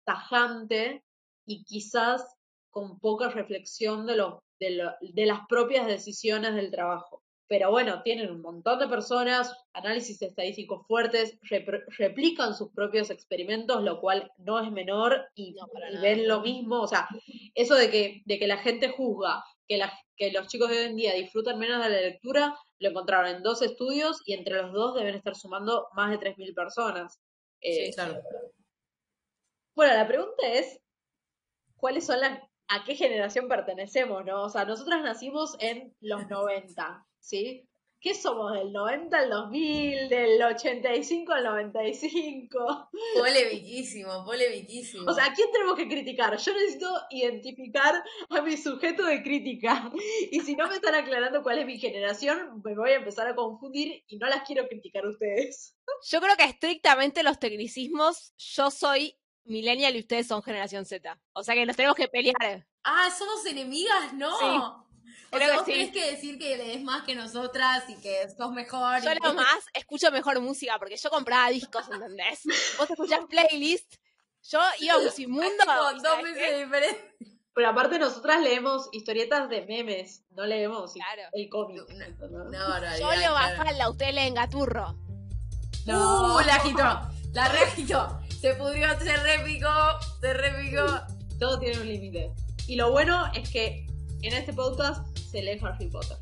tajante 0.05 1.03
y 1.45 1.63
quizás 1.63 2.37
con 2.71 2.99
poca 2.99 3.29
reflexión 3.29 4.07
de, 4.07 4.15
lo, 4.15 4.43
de 4.59 5.25
las 5.25 5.39
propias 5.47 5.85
decisiones 5.85 6.55
del 6.55 6.71
trabajo 6.71 7.21
pero 7.51 7.69
bueno, 7.69 8.01
tienen 8.01 8.31
un 8.31 8.41
montón 8.41 8.79
de 8.79 8.87
personas, 8.87 9.53
análisis 9.73 10.21
estadísticos 10.21 10.87
fuertes, 10.87 11.37
replican 11.97 12.55
sus 12.55 12.71
propios 12.71 13.09
experimentos, 13.09 13.83
lo 13.83 13.99
cual 13.99 14.31
no 14.37 14.61
es 14.61 14.71
menor 14.71 15.27
y, 15.35 15.53
ven 16.01 16.29
lo 16.29 16.39
mismo, 16.39 16.79
o 16.79 16.87
sea, 16.87 17.09
eso 17.53 17.75
de 17.75 17.91
que, 17.91 18.21
de 18.23 18.39
que 18.39 18.47
la 18.47 18.59
gente 18.59 18.87
juzga 18.87 19.43
que, 19.67 19.75
la, 19.75 19.91
que 20.15 20.31
los 20.31 20.47
chicos 20.47 20.69
de 20.69 20.77
hoy 20.77 20.85
en 20.85 20.95
día 20.95 21.13
disfrutan 21.13 21.59
menos 21.59 21.83
de 21.83 21.89
la 21.89 21.99
lectura, 21.99 22.57
lo 22.79 22.89
encontraron 22.89 23.35
en 23.35 23.43
dos 23.43 23.61
estudios 23.61 24.21
y 24.25 24.31
entre 24.31 24.55
los 24.55 24.71
dos 24.71 24.95
deben 24.95 25.15
estar 25.15 25.35
sumando 25.35 25.89
más 25.93 26.09
de 26.09 26.19
3.000 26.19 26.55
personas. 26.55 27.19
sí, 27.61 27.69
eh, 27.69 27.91
claro. 27.93 28.21
Bueno, 29.75 29.93
la 29.93 30.07
pregunta 30.07 30.47
es, 30.47 30.79
¿cuáles 31.75 32.05
son 32.05 32.21
las, 32.21 32.39
a 32.71 32.83
qué 32.83 32.95
generación 32.95 33.47
pertenecemos, 33.47 34.25
no? 34.25 34.43
O 34.43 34.49
sea, 34.49 34.65
nosotras 34.65 35.03
nacimos 35.03 35.55
en 35.59 35.93
los 35.99 36.27
90. 36.29 37.05
¿sí? 37.21 37.67
¿Qué 37.99 38.15
somos? 38.15 38.53
¿Del 38.53 38.73
90 38.73 39.15
al 39.15 39.29
2000? 39.29 40.09
¿Del 40.09 40.41
85 40.41 41.33
al 41.33 41.43
95? 41.43 42.89
Polemiquísimo, 43.15 44.25
polemiquísimo. 44.25 45.05
O 45.07 45.13
sea, 45.13 45.25
¿a 45.25 45.33
quién 45.35 45.51
tenemos 45.51 45.75
que 45.75 45.87
criticar? 45.87 46.35
Yo 46.35 46.51
necesito 46.51 46.89
identificar 47.11 48.03
a 48.29 48.41
mi 48.41 48.57
sujeto 48.57 49.05
de 49.05 49.21
crítica. 49.21 49.91
Y 50.31 50.39
si 50.39 50.55
no 50.55 50.67
me 50.67 50.75
están 50.75 50.95
aclarando 50.95 51.43
cuál 51.43 51.59
es 51.59 51.67
mi 51.67 51.77
generación, 51.77 52.61
me 52.65 52.75
voy 52.75 52.89
a 52.89 52.95
empezar 52.95 53.27
a 53.27 53.35
confundir 53.35 54.03
y 54.07 54.17
no 54.17 54.27
las 54.27 54.47
quiero 54.47 54.67
criticar 54.67 55.05
a 55.05 55.09
ustedes. 55.09 55.75
Yo 56.09 56.19
creo 56.21 56.35
que 56.35 56.45
estrictamente 56.45 57.21
los 57.21 57.37
tecnicismos, 57.37 58.33
yo 58.37 58.71
soy 58.71 59.20
millennial 59.45 59.95
y 59.95 59.99
ustedes 59.99 60.27
son 60.27 60.43
generación 60.43 60.85
Z. 60.85 61.17
O 61.33 61.43
sea 61.43 61.55
que 61.55 61.65
nos 61.65 61.75
tenemos 61.75 61.95
que 61.95 62.07
pelear. 62.07 62.65
Ah, 62.83 63.09
somos 63.17 63.45
enemigas, 63.45 64.13
¿no? 64.13 64.37
Sí. 64.37 64.45
O 65.33 65.37
sea, 65.37 65.55
vos 65.55 65.65
tenés 65.65 65.91
que 65.91 66.11
decir 66.11 66.37
que 66.37 66.57
lees 66.57 66.83
más 66.83 67.03
que 67.03 67.15
nosotras 67.15 67.89
y 67.89 67.95
que 67.95 68.27
sos 68.37 68.51
mejor. 68.51 69.01
Yo 69.01 69.13
lo 69.23 69.33
más 69.33 69.65
escucho 69.73 70.11
mejor 70.11 70.39
música 70.41 70.77
porque 70.77 70.97
yo 70.97 71.09
compraba 71.09 71.49
discos, 71.49 71.85
¿entendés? 71.89 72.41
Vos 72.77 72.89
escuchás 72.89 73.21
playlist, 73.29 73.95
yo 74.43 74.59
iba 74.79 74.95
a 74.95 74.99
Musimundo. 74.99 75.63
dos 76.03 76.23
meses 76.23 76.57
diferentes. 76.57 77.31
Pero 77.53 77.69
aparte 77.69 77.99
nosotras 77.99 78.41
leemos 78.41 78.87
historietas 78.93 79.49
de 79.49 79.65
memes, 79.65 80.23
no 80.31 80.45
leemos 80.45 80.93
el 81.33 81.49
cómic. 81.49 81.83
No, 81.89 82.97
yo 82.97 83.11
leo 83.15 83.33
Bafalda, 83.33 83.89
usted 83.89 84.13
lee 84.13 84.27
en 84.27 84.35
Gaturro. 84.35 84.95
No, 85.85 86.35
uh, 86.35 86.39
la 86.41 86.55
agitó, 86.55 87.01
la 87.33 87.49
reagitó. 87.49 88.21
Se 88.41 88.55
pudrió, 88.55 88.87
se 88.97 89.15
repicó, 89.17 89.69
se 90.19 90.33
repicó. 90.33 90.83
Todo 91.39 91.59
tiene 91.59 91.79
un 91.79 91.87
límite. 91.87 92.31
Y 92.65 92.75
lo 92.75 92.89
bueno 92.89 93.31
es 93.35 93.47
que 93.47 93.85
en 94.23 94.33
este 94.33 94.51
podcast 94.51 95.15
se 95.15 95.43
lee 95.43 95.59
Harry 95.61 95.87
Potter. 95.89 96.17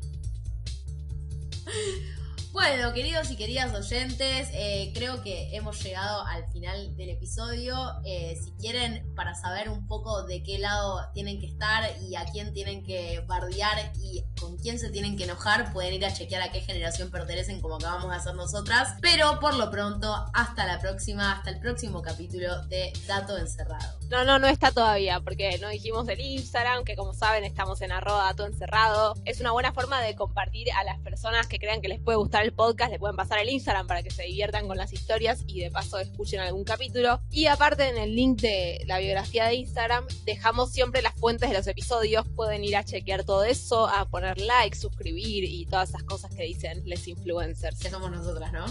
Bueno, 2.52 2.92
queridos 2.92 3.30
y 3.30 3.36
queridas 3.36 3.72
oyentes, 3.72 4.48
eh, 4.52 4.90
creo 4.92 5.22
que 5.22 5.54
hemos 5.54 5.80
llegado 5.84 6.26
al 6.26 6.50
final 6.50 6.96
del 6.96 7.10
episodio. 7.10 7.76
Eh, 8.04 8.36
si 8.42 8.50
quieren, 8.52 9.14
para 9.14 9.36
saber 9.36 9.68
un 9.68 9.86
poco 9.86 10.24
de 10.24 10.42
qué 10.42 10.58
lado 10.58 11.00
tienen 11.14 11.38
que 11.38 11.46
estar 11.46 11.84
y 12.02 12.16
a 12.16 12.24
quién 12.24 12.52
tienen 12.52 12.82
que 12.82 13.24
bardear 13.28 13.92
y 14.02 14.24
con 14.40 14.56
quién 14.56 14.80
se 14.80 14.90
tienen 14.90 15.16
que 15.16 15.24
enojar, 15.24 15.72
pueden 15.72 15.94
ir 15.94 16.04
a 16.04 16.12
chequear 16.12 16.42
a 16.42 16.50
qué 16.50 16.60
generación 16.60 17.12
pertenecen, 17.12 17.60
como 17.60 17.76
acabamos 17.76 18.10
de 18.10 18.16
hacer 18.16 18.34
nosotras. 18.34 18.96
Pero 19.00 19.38
por 19.38 19.54
lo 19.54 19.70
pronto, 19.70 20.12
hasta 20.34 20.66
la 20.66 20.80
próxima, 20.80 21.32
hasta 21.32 21.50
el 21.50 21.60
próximo 21.60 22.02
capítulo 22.02 22.62
de 22.66 22.92
Dato 23.06 23.38
Encerrado. 23.38 23.99
No, 24.10 24.24
no, 24.24 24.40
no 24.40 24.48
está 24.48 24.72
todavía, 24.72 25.20
porque 25.20 25.56
no 25.58 25.68
dijimos 25.68 26.08
el 26.08 26.18
Instagram, 26.18 26.82
que 26.82 26.96
como 26.96 27.14
saben 27.14 27.44
estamos 27.44 27.80
en 27.80 27.92
arroba 27.92 28.24
dato 28.24 28.44
encerrado. 28.44 29.14
Es 29.24 29.40
una 29.40 29.52
buena 29.52 29.72
forma 29.72 30.02
de 30.02 30.16
compartir 30.16 30.66
a 30.72 30.82
las 30.82 30.98
personas 30.98 31.46
que 31.46 31.60
crean 31.60 31.80
que 31.80 31.86
les 31.86 32.00
puede 32.00 32.18
gustar 32.18 32.42
el 32.42 32.52
podcast, 32.52 32.90
le 32.90 32.98
pueden 32.98 33.14
pasar 33.14 33.38
el 33.38 33.48
Instagram 33.48 33.86
para 33.86 34.02
que 34.02 34.10
se 34.10 34.24
diviertan 34.24 34.66
con 34.66 34.76
las 34.76 34.92
historias 34.92 35.44
y 35.46 35.60
de 35.60 35.70
paso 35.70 36.00
escuchen 36.00 36.40
algún 36.40 36.64
capítulo. 36.64 37.20
Y 37.30 37.46
aparte 37.46 37.88
en 37.88 37.98
el 37.98 38.16
link 38.16 38.40
de 38.40 38.82
la 38.84 38.98
biografía 38.98 39.44
de 39.44 39.54
Instagram 39.54 40.04
dejamos 40.24 40.72
siempre 40.72 41.02
las 41.02 41.14
fuentes 41.14 41.48
de 41.48 41.56
los 41.56 41.68
episodios, 41.68 42.26
pueden 42.34 42.64
ir 42.64 42.76
a 42.76 42.84
chequear 42.84 43.22
todo 43.22 43.44
eso, 43.44 43.86
a 43.86 44.06
poner 44.06 44.40
like, 44.40 44.76
suscribir 44.76 45.44
y 45.44 45.66
todas 45.66 45.90
esas 45.90 46.02
cosas 46.02 46.34
que 46.34 46.42
dicen 46.42 46.82
les 46.84 47.06
influencers. 47.06 47.78
Que 47.78 47.90
somos 47.90 48.10
nosotras, 48.10 48.52
¿no? 48.52 48.64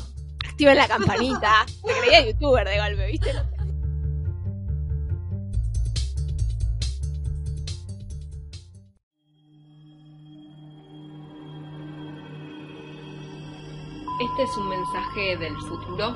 Activen 0.46 0.76
la 0.76 0.90
campanita. 0.90 1.66
Me 1.88 1.94
creía 1.94 2.26
youtuber 2.30 2.68
de 2.68 2.78
golpe, 2.78 3.08
¿viste? 3.08 3.32
Este 14.20 14.44
es 14.44 14.58
un 14.58 14.68
mensaje 14.68 15.38
del 15.38 15.56
futuro 15.58 16.14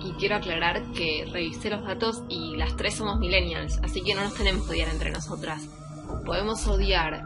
y 0.00 0.12
quiero 0.12 0.36
aclarar 0.36 0.82
que 0.92 1.28
revisé 1.30 1.68
los 1.68 1.84
datos 1.84 2.22
y 2.28 2.56
las 2.56 2.74
tres 2.74 2.96
somos 2.96 3.18
millennials, 3.18 3.78
así 3.82 4.02
que 4.02 4.14
no 4.14 4.22
nos 4.22 4.34
tenemos 4.34 4.66
que 4.66 4.72
odiar 4.72 4.88
entre 4.88 5.10
nosotras. 5.10 5.68
Podemos 6.24 6.66
odiar 6.66 7.22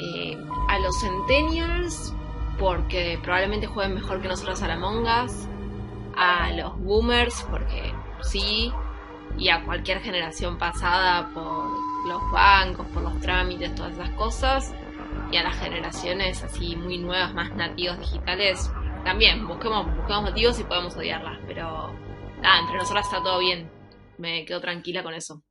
eh, 0.00 0.36
a 0.68 0.78
los 0.80 1.00
centennials 1.00 2.12
porque 2.58 3.20
probablemente 3.22 3.68
jueguen 3.68 3.94
mejor 3.94 4.20
que 4.20 4.26
nosotras 4.26 4.62
a 4.62 4.68
la 4.68 4.76
Mongas, 4.76 5.48
a 6.16 6.50
los 6.52 6.76
boomers 6.80 7.46
porque 7.48 7.94
sí, 8.22 8.72
y 9.38 9.48
a 9.48 9.64
cualquier 9.64 10.00
generación 10.00 10.58
pasada 10.58 11.28
por 11.32 11.70
los 12.08 12.20
bancos, 12.32 12.86
por 12.88 13.02
los 13.02 13.20
trámites, 13.20 13.74
todas 13.76 13.92
esas 13.92 14.10
cosas, 14.10 14.74
y 15.30 15.36
a 15.36 15.44
las 15.44 15.56
generaciones 15.56 16.42
así 16.42 16.74
muy 16.74 16.98
nuevas, 16.98 17.32
más 17.32 17.54
nativos 17.54 17.98
digitales, 18.00 18.70
también, 19.04 19.46
busquemos, 19.46 19.86
busquemos 19.96 20.22
motivos 20.22 20.58
y 20.60 20.64
podemos 20.64 20.96
odiarlas, 20.96 21.38
pero 21.46 21.92
nada, 22.40 22.60
entre 22.60 22.76
nosotras 22.76 23.06
está 23.06 23.22
todo 23.22 23.38
bien. 23.38 23.70
Me 24.18 24.44
quedo 24.44 24.60
tranquila 24.60 25.02
con 25.02 25.14
eso. 25.14 25.42